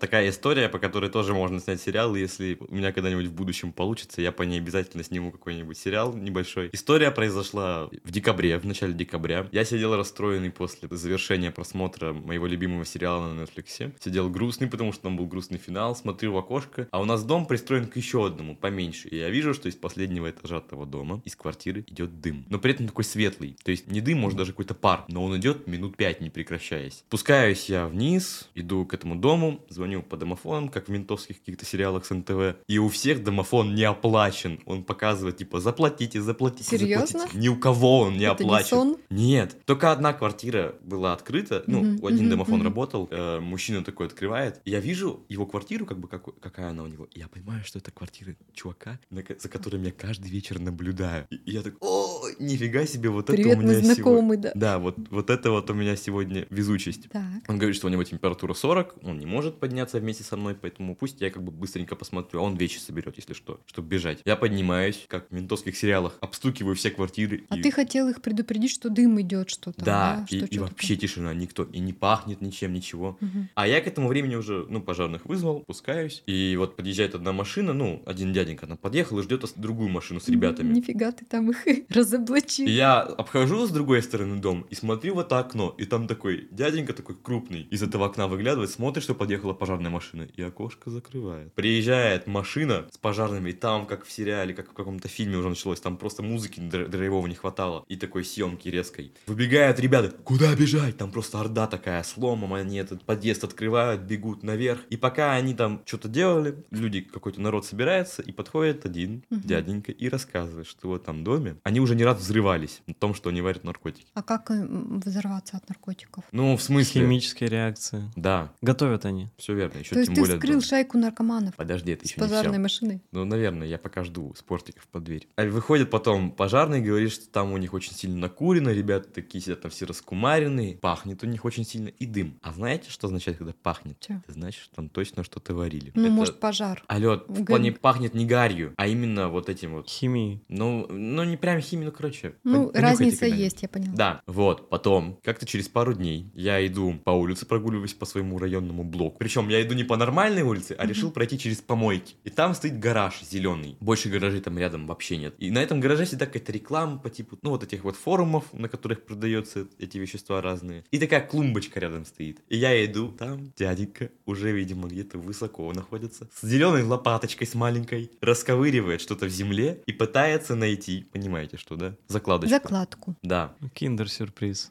Такая 0.00 0.30
история, 0.30 0.70
по 0.70 0.78
которой 0.78 1.10
тоже 1.10 1.34
можно 1.34 1.60
снять 1.60 1.78
сериал, 1.78 2.14
если 2.14 2.56
у 2.58 2.74
меня 2.74 2.90
когда-нибудь 2.90 3.26
в 3.26 3.34
будущем 3.34 3.70
получится, 3.70 4.22
я 4.22 4.32
по 4.32 4.42
ней 4.44 4.58
обязательно 4.58 5.04
сниму 5.04 5.30
какой-нибудь 5.30 5.76
сериал 5.76 6.14
небольшой. 6.14 6.70
История 6.72 7.10
произошла 7.10 7.90
в 8.02 8.10
декабре, 8.10 8.58
в 8.58 8.64
начале 8.64 8.94
декабря. 8.94 9.46
Я 9.52 9.62
сидел 9.66 9.94
расстроенный 9.94 10.50
после 10.50 10.88
завершения 10.90 11.50
просмотра 11.50 12.14
моего 12.14 12.46
любимого 12.46 12.86
сериала 12.86 13.30
на 13.30 13.42
Netflix. 13.42 13.92
Сидел 14.00 14.30
грустный, 14.30 14.68
потому 14.68 14.94
что 14.94 15.02
там 15.02 15.18
был 15.18 15.26
грустный 15.26 15.58
финал, 15.58 15.94
смотрю 15.94 16.32
в 16.32 16.38
окошко, 16.38 16.88
а 16.90 17.00
у 17.02 17.04
нас 17.04 17.22
дом 17.22 17.44
пристроен 17.44 17.86
к 17.86 17.96
еще 17.96 18.24
одному, 18.26 18.56
поменьше. 18.56 19.08
И 19.08 19.18
я 19.18 19.28
вижу, 19.28 19.52
что 19.52 19.68
из 19.68 19.74
последнего 19.74 20.30
этажа 20.30 20.60
того 20.60 20.86
дома, 20.86 21.20
из 21.26 21.36
квартиры, 21.36 21.84
идет 21.86 22.22
дым. 22.22 22.46
Но 22.48 22.58
при 22.58 22.72
этом 22.72 22.86
такой 22.86 23.04
светлый. 23.04 23.54
То 23.62 23.70
есть 23.70 23.86
не 23.90 24.00
дым, 24.00 24.18
может 24.20 24.38
даже 24.38 24.52
какой-то 24.52 24.74
пар, 24.74 25.04
но 25.08 25.22
он 25.22 25.36
идет 25.36 25.66
минут 25.66 25.98
пять, 25.98 26.22
не 26.22 26.30
прекращаясь. 26.30 27.04
Спускаюсь 27.06 27.68
я 27.68 27.86
вниз, 27.86 28.48
иду 28.54 28.86
к 28.86 28.94
этому 28.94 29.16
дому, 29.16 29.62
звоню 29.68 29.89
звоню 29.90 30.02
по 30.02 30.16
домофонам, 30.16 30.68
как 30.68 30.86
в 30.86 30.90
ментовских 30.90 31.38
каких-то 31.40 31.64
сериалах 31.64 32.04
с 32.06 32.10
НТВ, 32.14 32.56
и 32.68 32.78
у 32.78 32.88
всех 32.88 33.24
домофон 33.24 33.74
не 33.74 33.82
оплачен. 33.84 34.60
Он 34.66 34.84
показывает, 34.84 35.36
типа, 35.38 35.60
заплатите, 35.60 36.20
заплатите, 36.22 36.64
Серьезно? 36.78 37.06
заплатите. 37.06 37.38
Ни 37.38 37.48
у 37.48 37.56
кого 37.56 38.00
он 38.00 38.12
не 38.16 38.24
Это 38.24 38.44
не 38.44 38.48
оплачен. 38.48 38.68
сон? 38.68 38.96
Нет, 39.10 39.56
только 39.66 39.90
одна 39.92 40.12
квартира 40.12 40.76
была 40.82 41.12
открыта, 41.12 41.64
ну, 41.66 41.80
Мгм, 41.82 42.06
один 42.06 42.20
мгм, 42.20 42.30
домофон 42.30 42.54
мгм. 42.56 42.64
работал, 42.64 43.08
э, 43.10 43.40
мужчина 43.40 43.82
такой 43.84 44.06
открывает, 44.06 44.60
и 44.64 44.70
я 44.70 44.80
вижу 44.80 45.24
его 45.28 45.46
квартиру, 45.46 45.86
как 45.86 45.98
бы, 45.98 46.06
какой- 46.08 46.34
какая 46.40 46.70
она 46.70 46.84
у 46.84 46.86
него, 46.86 47.08
и 47.12 47.18
я 47.18 47.26
понимаю, 47.28 47.64
что 47.64 47.78
это 47.78 47.90
квартира 47.90 48.36
чувака, 48.54 49.00
на 49.10 49.24
за 49.38 49.48
которым 49.48 49.82
я 49.82 49.90
каждый 49.92 50.30
вечер 50.30 50.58
наблюдаю. 50.60 51.26
И, 51.30 51.36
и 51.36 51.52
я 51.52 51.62
такой, 51.62 51.78
о, 51.80 52.22
нифига 52.38 52.86
себе, 52.86 53.08
вот 53.10 53.24
это 53.24 53.32
Привет, 53.32 53.54
у 53.54 53.60
мы 53.60 53.64
меня 53.64 53.74
сегодня... 53.80 53.94
знакомы, 53.94 54.36
да. 54.36 54.52
Да, 54.54 54.78
вот, 54.78 54.96
вот 55.10 55.30
это 55.30 55.50
вот 55.50 55.68
у 55.70 55.74
меня 55.74 55.96
сегодня 55.96 56.46
везучесть. 56.50 57.08
Так. 57.10 57.22
Он 57.48 57.58
говорит, 57.58 57.76
что 57.76 57.86
у 57.86 57.90
него 57.90 58.04
температура 58.04 58.54
40, 58.54 58.96
он 59.02 59.18
не 59.18 59.26
может 59.26 59.58
подняться 59.80 59.98
вместе 59.98 60.24
со 60.24 60.36
мной, 60.36 60.54
поэтому 60.54 60.94
пусть 60.94 61.20
я 61.22 61.30
как 61.30 61.42
бы 61.42 61.50
быстренько 61.50 61.96
посмотрю, 61.96 62.40
а 62.40 62.42
он 62.42 62.56
вещи 62.56 62.78
соберет, 62.78 63.16
если 63.16 63.32
что, 63.32 63.60
чтобы 63.66 63.88
бежать. 63.88 64.18
Я 64.26 64.36
поднимаюсь, 64.36 65.06
как 65.08 65.28
в 65.30 65.32
ментовских 65.34 65.74
сериалах, 65.76 66.18
обстукиваю 66.20 66.76
все 66.76 66.90
квартиры. 66.90 67.44
А 67.48 67.56
и- 67.56 67.62
ты 67.62 67.70
хотел 67.70 68.08
их 68.08 68.20
предупредить, 68.20 68.70
что 68.70 68.90
дым 68.90 69.18
идет 69.22 69.48
что-то. 69.48 69.82
Да, 69.84 70.26
и, 70.28 70.36
Что, 70.36 70.46
и 70.46 70.52
что 70.52 70.60
вообще 70.64 70.96
тишина, 70.96 71.32
никто, 71.32 71.64
и 71.64 71.78
не 71.80 71.92
пахнет 71.94 72.42
ничем, 72.42 72.72
ничего. 72.74 73.12
такое? 73.20 73.30
Мгм. 73.30 73.48
А 73.54 73.66
я 73.66 73.80
к 73.80 73.86
этому 73.86 74.08
времени 74.08 74.34
уже, 74.34 74.66
ну, 74.68 74.82
пожарных 74.82 75.24
вызвал, 75.24 75.60
пускаюсь, 75.60 76.22
и 76.26 76.56
вот 76.58 76.76
подъезжает 76.76 77.14
одна 77.14 77.32
машина, 77.32 77.72
ну, 77.72 78.02
один 78.06 78.32
дяденька, 78.34 78.66
она 78.66 78.76
подъехал 78.76 79.18
и 79.18 79.22
ждет 79.22 79.40
другую 79.56 79.88
машину 79.88 80.20
с 80.20 80.28
ребятами. 80.28 80.72
Нифига 80.74 81.12
ты 81.12 81.24
там 81.24 81.50
их 81.50 81.64
разоблачил. 81.88 82.66
И 82.66 82.70
я 82.70 83.00
обхожу 83.00 83.66
с 83.66 83.70
другой 83.70 84.02
стороны 84.02 84.40
дом 84.40 84.66
и 84.68 84.74
смотрю 84.74 85.14
в 85.14 85.20
это 85.20 85.38
окно, 85.38 85.74
и 85.78 85.84
там 85.86 86.06
такой 86.06 86.48
дяденька 86.50 86.92
такой 86.92 87.16
крупный 87.16 87.62
из 87.70 87.82
этого 87.82 88.04
окна 88.06 88.26
выглядывает, 88.28 88.70
смотрит, 88.70 89.02
что 89.02 89.14
подъехала 89.14 89.54
пожарная 89.54 89.69
машина, 89.78 90.22
и 90.22 90.42
окошко 90.42 90.90
закрывает. 90.90 91.52
Приезжает 91.54 92.26
машина 92.26 92.86
с 92.92 92.98
пожарными, 92.98 93.50
и 93.50 93.52
там, 93.52 93.86
как 93.86 94.04
в 94.04 94.10
сериале, 94.10 94.52
как 94.54 94.70
в 94.70 94.74
каком-то 94.74 95.08
фильме 95.08 95.36
уже 95.36 95.48
началось, 95.48 95.80
там 95.80 95.96
просто 95.96 96.22
музыки 96.22 96.58
др- 96.60 96.88
драйвовой 96.88 97.28
не 97.28 97.36
хватало, 97.36 97.84
и 97.88 97.96
такой 97.96 98.24
съемки 98.24 98.68
резкой. 98.68 99.12
Выбегают 99.26 99.78
ребята, 99.80 100.10
куда 100.24 100.54
бежать? 100.54 100.96
Там 100.96 101.10
просто 101.12 101.40
орда 101.40 101.66
такая, 101.66 102.02
с 102.02 102.16
ломом, 102.16 102.54
они 102.54 102.78
этот 102.78 103.04
подъезд 103.04 103.44
открывают, 103.44 104.02
бегут 104.02 104.42
наверх. 104.42 104.80
И 104.90 104.96
пока 104.96 105.34
они 105.34 105.54
там 105.54 105.82
что-то 105.86 106.08
делали, 106.08 106.64
люди, 106.70 107.00
какой-то 107.02 107.40
народ 107.40 107.64
собирается, 107.66 108.22
и 108.22 108.32
подходит 108.32 108.84
один 108.86 109.22
Мгм. 109.30 109.42
дяденька 109.42 109.92
и 109.92 110.08
рассказывает, 110.08 110.66
что 110.66 110.88
в 110.88 110.94
этом 110.94 111.22
доме 111.24 111.56
они 111.62 111.80
уже 111.80 111.94
не 111.94 112.04
раз 112.04 112.18
взрывались 112.20 112.80
на 112.86 112.94
том, 112.94 113.14
что 113.14 113.28
они 113.30 113.42
варят 113.42 113.64
наркотики. 113.64 114.06
А 114.14 114.22
как 114.22 114.50
м, 114.50 115.00
взорваться 115.04 115.56
от 115.56 115.68
наркотиков? 115.68 116.24
Ну, 116.32 116.56
в 116.56 116.62
смысле? 116.62 117.02
Химические 117.02 117.48
реакции. 117.50 118.02
Да, 118.16 118.52
Готовят 118.62 119.04
они. 119.04 119.28
все 119.36 119.54
верно. 119.60 119.78
Еще 119.78 119.90
То 119.94 119.98
есть 120.00 120.08
тем 120.08 120.14
ты 120.16 120.20
более 120.22 120.36
вскрыл 120.38 120.54
дом. 120.54 120.62
шайку 120.62 120.98
наркоманов 120.98 121.54
Подожди, 121.56 121.92
это 121.92 122.06
с 122.06 122.10
еще 122.10 122.20
не 122.20 122.26
пожарной 122.26 122.52
все. 122.54 122.60
машиной? 122.60 123.02
Ну, 123.12 123.24
наверное, 123.24 123.66
я 123.66 123.78
пока 123.78 124.04
жду 124.04 124.34
спортиков 124.36 124.86
под 124.88 125.04
дверь. 125.04 125.28
А 125.36 125.44
выходит 125.46 125.90
потом 125.90 126.32
пожарный 126.32 126.78
и 126.80 126.82
говорит, 126.82 127.12
что 127.12 127.28
там 127.30 127.52
у 127.52 127.56
них 127.58 127.72
очень 127.74 127.92
сильно 127.94 128.16
накурено, 128.16 128.70
ребята 128.70 129.08
такие 129.10 129.42
сидят 129.42 129.62
там 129.62 129.70
все 129.70 129.86
раскумаренные, 129.86 130.76
пахнет 130.76 131.22
у 131.22 131.26
них 131.26 131.44
очень 131.44 131.64
сильно 131.64 131.88
и 131.88 132.06
дым. 132.06 132.38
А 132.42 132.52
знаете, 132.52 132.90
что 132.90 133.06
означает, 133.06 133.38
когда 133.38 133.52
пахнет? 133.62 133.98
Чё? 134.00 134.14
Это 134.24 134.32
значит, 134.32 134.62
что 134.62 134.74
там 134.76 134.88
точно 134.88 135.24
что-то 135.24 135.54
варили. 135.54 135.92
Ну, 135.94 136.04
Это- 136.04 136.12
может, 136.12 136.40
пожар. 136.40 136.82
Алло, 136.88 137.22
в 137.28 137.40
Г- 137.40 137.44
плане 137.46 137.72
пахнет 137.72 138.14
не 138.14 138.26
гарью, 138.26 138.74
а 138.76 138.86
именно 138.86 139.28
вот 139.28 139.48
этим 139.48 139.72
вот. 139.74 139.88
Химии. 139.88 140.42
Ну, 140.48 140.86
ну 140.88 141.24
не 141.24 141.36
прям 141.36 141.60
химию, 141.60 141.86
ну, 141.90 141.92
короче. 141.92 142.34
Ну, 142.44 142.70
разница 142.74 143.26
есть, 143.26 143.62
я 143.62 143.68
поняла. 143.68 143.94
Да, 143.94 144.22
вот, 144.26 144.68
потом, 144.68 145.18
как-то 145.22 145.46
через 145.46 145.68
пару 145.68 145.94
дней 145.94 146.30
я 146.34 146.64
иду 146.66 146.94
по 147.04 147.10
улице, 147.10 147.46
прогуливаюсь 147.46 147.94
по 147.94 148.06
своему 148.06 148.38
районному 148.38 148.84
блоку. 148.84 149.16
Причем 149.18 149.39
я 149.48 149.62
иду 149.62 149.74
не 149.74 149.84
по 149.84 149.96
нормальной 149.96 150.42
улице, 150.42 150.74
а 150.78 150.86
решил 150.86 151.10
пройти 151.10 151.38
через 151.38 151.58
помойки. 151.58 152.14
И 152.24 152.30
там 152.30 152.54
стоит 152.54 152.78
гараж 152.78 153.20
зеленый. 153.22 153.76
Больше 153.80 154.08
гаражей 154.08 154.40
там 154.40 154.58
рядом 154.58 154.86
вообще 154.86 155.16
нет. 155.16 155.34
И 155.38 155.50
на 155.50 155.58
этом 155.58 155.80
гараже 155.80 156.04
всегда 156.04 156.26
какая-то 156.26 156.52
реклама 156.52 156.98
по 156.98 157.10
типу, 157.10 157.38
ну, 157.42 157.50
вот 157.50 157.62
этих 157.62 157.84
вот 157.84 157.96
форумов, 157.96 158.44
на 158.52 158.68
которых 158.68 159.04
продаются 159.04 159.66
эти 159.78 159.98
вещества 159.98 160.40
разные. 160.40 160.84
И 160.90 160.98
такая 160.98 161.20
клумбочка 161.20 161.80
рядом 161.80 162.04
стоит. 162.04 162.40
И 162.48 162.56
я 162.56 162.84
иду, 162.84 163.08
там 163.08 163.52
дяденька 163.56 164.10
уже, 164.26 164.52
видимо, 164.52 164.88
где-то 164.88 165.18
высоко 165.18 165.72
находится. 165.72 166.28
С 166.34 166.46
зеленой 166.46 166.82
лопаточкой, 166.82 167.46
с 167.46 167.54
маленькой. 167.54 168.10
Расковыривает 168.20 169.00
что-то 169.00 169.26
в 169.26 169.30
земле 169.30 169.82
и 169.86 169.92
пытается 169.92 170.54
найти, 170.54 171.06
понимаете, 171.12 171.56
что, 171.56 171.76
да? 171.76 171.96
Закладочку. 172.08 172.54
Закладку. 172.54 173.16
Да. 173.22 173.54
Киндер-сюрприз. 173.74 174.70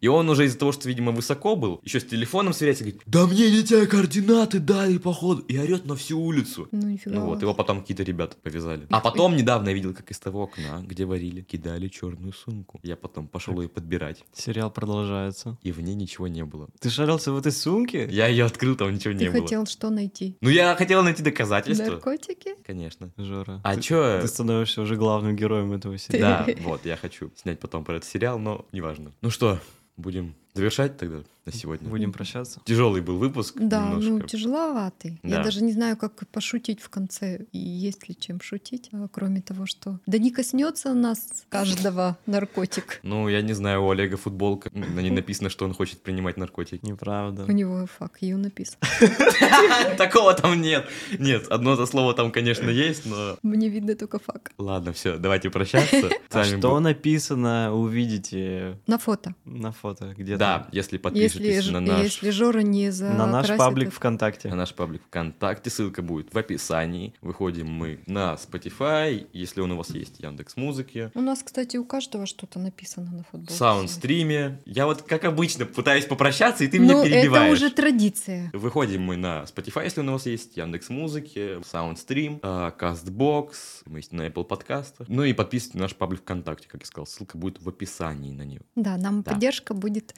И 0.00 0.08
он 0.08 0.28
уже 0.28 0.46
из-за 0.46 0.58
того, 0.58 0.72
что, 0.72 0.88
видимо, 0.88 1.12
высоко 1.12 1.56
был, 1.56 1.80
еще 1.84 2.00
с 2.00 2.04
телефоном 2.04 2.52
сверяется, 2.52 2.84
говорит, 2.84 3.02
да 3.06 3.26
мне 3.26 3.50
не 3.50 3.62
те 3.62 3.86
координаты 4.00 4.60
дали, 4.60 4.98
походу, 4.98 5.42
и 5.42 5.58
орет 5.58 5.84
на 5.84 5.94
всю 5.94 6.18
улицу. 6.20 6.68
Ну, 6.72 6.88
нифига. 6.88 7.16
Ну 7.16 7.26
вот, 7.26 7.42
его 7.42 7.54
потом 7.54 7.80
какие-то 7.80 8.02
ребята 8.02 8.36
повязали. 8.42 8.86
А 8.90 9.00
потом 9.00 9.36
недавно 9.36 9.68
я 9.68 9.74
видел, 9.74 9.94
как 9.94 10.10
из 10.10 10.18
того 10.18 10.44
окна, 10.44 10.82
где 10.86 11.04
варили, 11.04 11.42
кидали 11.42 11.88
черную 11.88 12.32
сумку. 12.32 12.80
Я 12.82 12.96
потом 12.96 13.28
пошел 13.28 13.60
ее 13.60 13.68
подбирать, 13.68 14.24
Сериал 14.32 14.70
продолжается. 14.70 15.58
и 15.62 15.72
в 15.72 15.80
ней 15.80 15.94
ничего 15.94 16.28
не 16.28 16.44
было. 16.44 16.68
Ты 16.80 16.88
шарился 16.90 17.32
в 17.32 17.38
этой 17.38 17.52
сумке? 17.52 18.08
Я 18.10 18.26
ее 18.28 18.44
открыл, 18.46 18.74
там 18.76 18.94
ничего 18.94 19.12
Ты 19.12 19.24
не 19.24 19.30
было. 19.30 19.42
хотел 19.42 19.66
что 19.66 19.90
найти? 19.90 20.36
Ну 20.40 20.48
я 20.48 20.74
хотел 20.76 21.02
найти 21.02 21.22
доказательства. 21.22 21.84
Наркотики? 21.84 22.54
Конечно. 22.66 23.10
Жора. 23.16 23.60
А 23.64 23.74
ты, 23.74 23.82
чё? 23.82 24.20
Ты 24.22 24.28
становишься 24.28 24.80
уже 24.80 24.96
главным 24.96 25.36
героем 25.36 25.72
этого 25.72 25.98
сериала. 25.98 26.46
Да, 26.46 26.54
вот, 26.62 26.86
я 26.86 26.96
хочу 26.96 27.30
снять 27.36 27.60
потом 27.60 27.84
про 27.84 27.96
этот 27.96 28.08
сериал, 28.08 28.38
но 28.38 28.66
неважно. 28.72 29.12
Ну 29.20 29.30
что, 29.30 29.58
будем 29.96 30.34
завершать 30.54 30.96
тогда 30.98 31.18
на 31.46 31.52
сегодня? 31.52 31.88
Будем 31.88 32.12
прощаться. 32.12 32.60
Тяжелый 32.64 33.00
был 33.00 33.16
выпуск. 33.16 33.56
Да, 33.58 33.86
ну 33.86 33.98
немножко. 34.00 34.28
тяжеловатый. 34.28 35.18
Я 35.22 35.36
Да. 35.38 35.44
даже 35.44 35.62
не 35.64 35.72
знаю, 35.72 35.96
как 35.96 36.26
пошутить 36.28 36.80
в 36.80 36.88
конце. 36.90 37.46
И 37.52 37.58
есть 37.58 38.08
ли 38.08 38.16
чем 38.18 38.40
шутить, 38.40 38.90
а, 38.92 39.08
кроме 39.10 39.40
того, 39.40 39.66
что 39.66 39.98
да 40.06 40.18
не 40.18 40.30
коснется 40.30 40.92
нас 40.94 41.44
каждого 41.48 42.18
наркотик. 42.26 43.00
Ну, 43.02 43.28
я 43.28 43.42
не 43.42 43.52
знаю, 43.54 43.84
у 43.84 43.90
Олега 43.90 44.16
футболка, 44.16 44.70
на 44.74 45.00
ней 45.00 45.10
написано, 45.10 45.48
что 45.50 45.64
он 45.64 45.72
хочет 45.74 46.02
принимать 46.02 46.36
наркотики. 46.36 46.84
Неправда. 46.84 47.44
У 47.48 47.52
него 47.52 47.86
fuck 47.98 48.12
you 48.20 48.36
написано. 48.36 48.78
Такого 49.96 50.34
там 50.34 50.60
нет. 50.60 50.86
Нет, 51.18 51.46
одно 51.48 51.74
это 51.74 51.86
слово 51.86 52.14
там, 52.14 52.30
конечно, 52.32 52.68
есть, 52.70 53.06
но... 53.06 53.38
Мне 53.42 53.68
видно 53.68 53.94
только 53.94 54.18
фак. 54.18 54.52
Ладно, 54.58 54.92
все, 54.92 55.16
давайте 55.18 55.50
прощаться. 55.50 56.10
А 56.32 56.44
что 56.44 56.78
написано, 56.80 57.74
увидите 57.74 58.78
На 58.86 58.98
фото. 58.98 59.34
на 59.44 59.72
фото 59.72 60.14
где-то. 60.16 60.38
Да, 60.40 60.66
если 60.72 60.80
Если, 60.80 60.96
подпишетесь 60.98 61.64
Ж- 61.64 61.70
на 61.70 61.80
наш... 61.80 62.00
если 62.02 62.30
Жора 62.30 62.60
не 62.60 62.90
за 62.90 63.10
На 63.10 63.26
наш 63.26 63.46
паблик 63.48 63.92
ВКонтакте. 63.92 64.48
На 64.48 64.56
наш 64.56 64.72
паблик 64.74 65.02
ВКонтакте, 65.08 65.68
ссылка 65.68 66.00
будет 66.00 66.32
в 66.32 66.38
описании. 66.38 67.12
Выходим 67.20 67.68
мы 67.70 68.00
на 68.06 68.34
Spotify, 68.36 69.26
если 69.34 69.60
он 69.60 69.72
у 69.72 69.76
вас 69.76 69.90
есть, 69.90 70.18
Яндекс 70.20 70.56
Музыки, 70.56 71.10
У 71.14 71.20
нас, 71.20 71.42
кстати, 71.42 71.76
у 71.76 71.84
каждого 71.84 72.24
что-то 72.24 72.58
написано 72.58 73.10
на 73.12 73.22
в 73.22 73.26
футболке. 73.28 73.52
Саундстриме. 73.52 74.60
Я 74.64 74.86
вот, 74.86 75.02
как 75.02 75.24
обычно, 75.24 75.66
пытаюсь 75.66 76.06
попрощаться, 76.06 76.64
и 76.64 76.68
ты 76.68 76.78
Ну, 76.78 76.84
меня 76.84 77.00
это 77.00 77.10
перебиваешь. 77.10 77.52
уже 77.52 77.70
традиция. 77.70 78.50
Выходим 78.54 79.02
мы 79.02 79.16
на 79.18 79.42
Spotify, 79.44 79.84
если 79.84 80.00
он 80.00 80.08
у 80.08 80.12
вас 80.12 80.24
есть, 80.24 80.56
Яндекс 80.56 80.88
Музыки, 80.88 81.60
Soundstream, 81.70 82.40
э, 82.42 82.72
Castbox, 82.78 83.48
мы 83.84 83.98
есть 83.98 84.12
на 84.12 84.22
Apple 84.26 84.44
подкастах. 84.44 85.06
Ну 85.08 85.22
и 85.24 85.32
подписывайтесь 85.34 85.74
на 85.74 85.82
наш 85.82 85.94
паблик 85.94 86.20
ВКонтакте, 86.22 86.66
как 86.68 86.80
я 86.80 86.86
сказал, 86.86 87.06
ссылка 87.06 87.36
будет 87.36 87.60
в 87.62 87.68
описании 87.68 88.30
на 88.32 88.42
него. 88.42 88.64
Да, 88.74 88.96
нам 88.96 89.22
Да. 89.22 89.32
поддержка 89.32 89.74
будет 89.74 90.14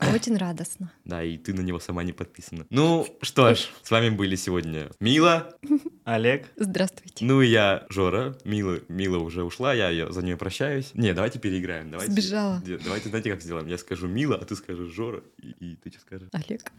очень 0.00 0.36
радостна. 0.36 0.90
Да, 1.04 1.22
и 1.22 1.36
ты 1.36 1.54
на 1.54 1.60
него 1.60 1.78
сама 1.78 2.02
не 2.02 2.12
подписана. 2.12 2.66
Ну 2.70 3.06
что 3.22 3.54
ж, 3.54 3.68
с 3.82 3.90
вами 3.90 4.10
были 4.10 4.34
сегодня 4.36 4.88
Мила, 5.00 5.54
Олег. 6.04 6.48
Здравствуйте. 6.56 7.24
ну 7.24 7.40
и 7.40 7.46
я, 7.46 7.86
Жора. 7.88 8.36
Мила, 8.44 8.80
Мила 8.88 9.18
уже 9.18 9.44
ушла, 9.44 9.72
я 9.74 9.90
ее, 9.90 10.10
за 10.12 10.22
нее 10.22 10.36
прощаюсь. 10.36 10.90
Не, 10.94 11.12
давайте 11.14 11.38
переиграем. 11.38 11.90
Давайте, 11.90 12.12
Сбежала. 12.12 12.62
Давайте, 12.84 13.08
знаете, 13.08 13.30
как 13.30 13.42
сделаем? 13.42 13.66
Я 13.68 13.78
скажу 13.78 14.08
Мила, 14.08 14.36
а 14.36 14.44
ты 14.44 14.56
скажешь 14.56 14.90
Жора, 14.92 15.22
и, 15.40 15.50
и 15.60 15.76
ты 15.76 15.90
что 15.90 16.00
скажешь? 16.00 16.28
Олег. 16.32 16.72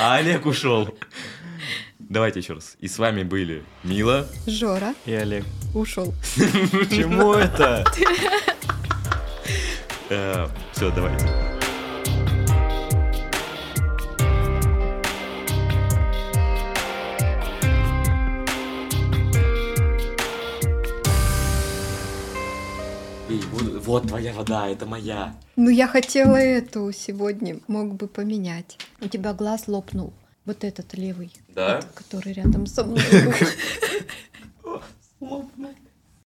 А 0.00 0.16
Олег 0.16 0.44
ушел. 0.46 0.96
Давайте 1.98 2.40
еще 2.40 2.54
раз. 2.54 2.76
И 2.80 2.88
с 2.88 2.98
вами 2.98 3.22
были 3.22 3.62
Мила. 3.84 4.26
Жора 4.46 4.94
И 5.06 5.12
Олег. 5.12 5.44
ушел. 5.74 6.12
Почему 6.72 7.34
это? 7.34 7.84
все, 10.72 10.90
давайте. 10.94 11.53
Эй, 23.34 23.40
вот, 23.50 23.84
вот 23.84 24.08
твоя 24.08 24.32
вода, 24.32 24.68
это 24.68 24.86
моя. 24.86 25.34
Ну, 25.56 25.68
я 25.68 25.88
хотела 25.88 26.36
эту 26.36 26.92
сегодня. 26.92 27.58
Мог 27.66 27.94
бы 27.94 28.06
поменять. 28.06 28.78
У 29.00 29.08
тебя 29.08 29.32
глаз 29.32 29.66
лопнул. 29.66 30.12
Вот 30.44 30.62
этот 30.62 30.94
левый. 30.94 31.32
Да? 31.48 31.76
вот, 31.76 31.86
который 31.94 32.32
рядом 32.32 32.66
со 32.66 32.84
мной. 32.84 33.02
был. 34.62 34.80
Лопнул. 35.20 35.74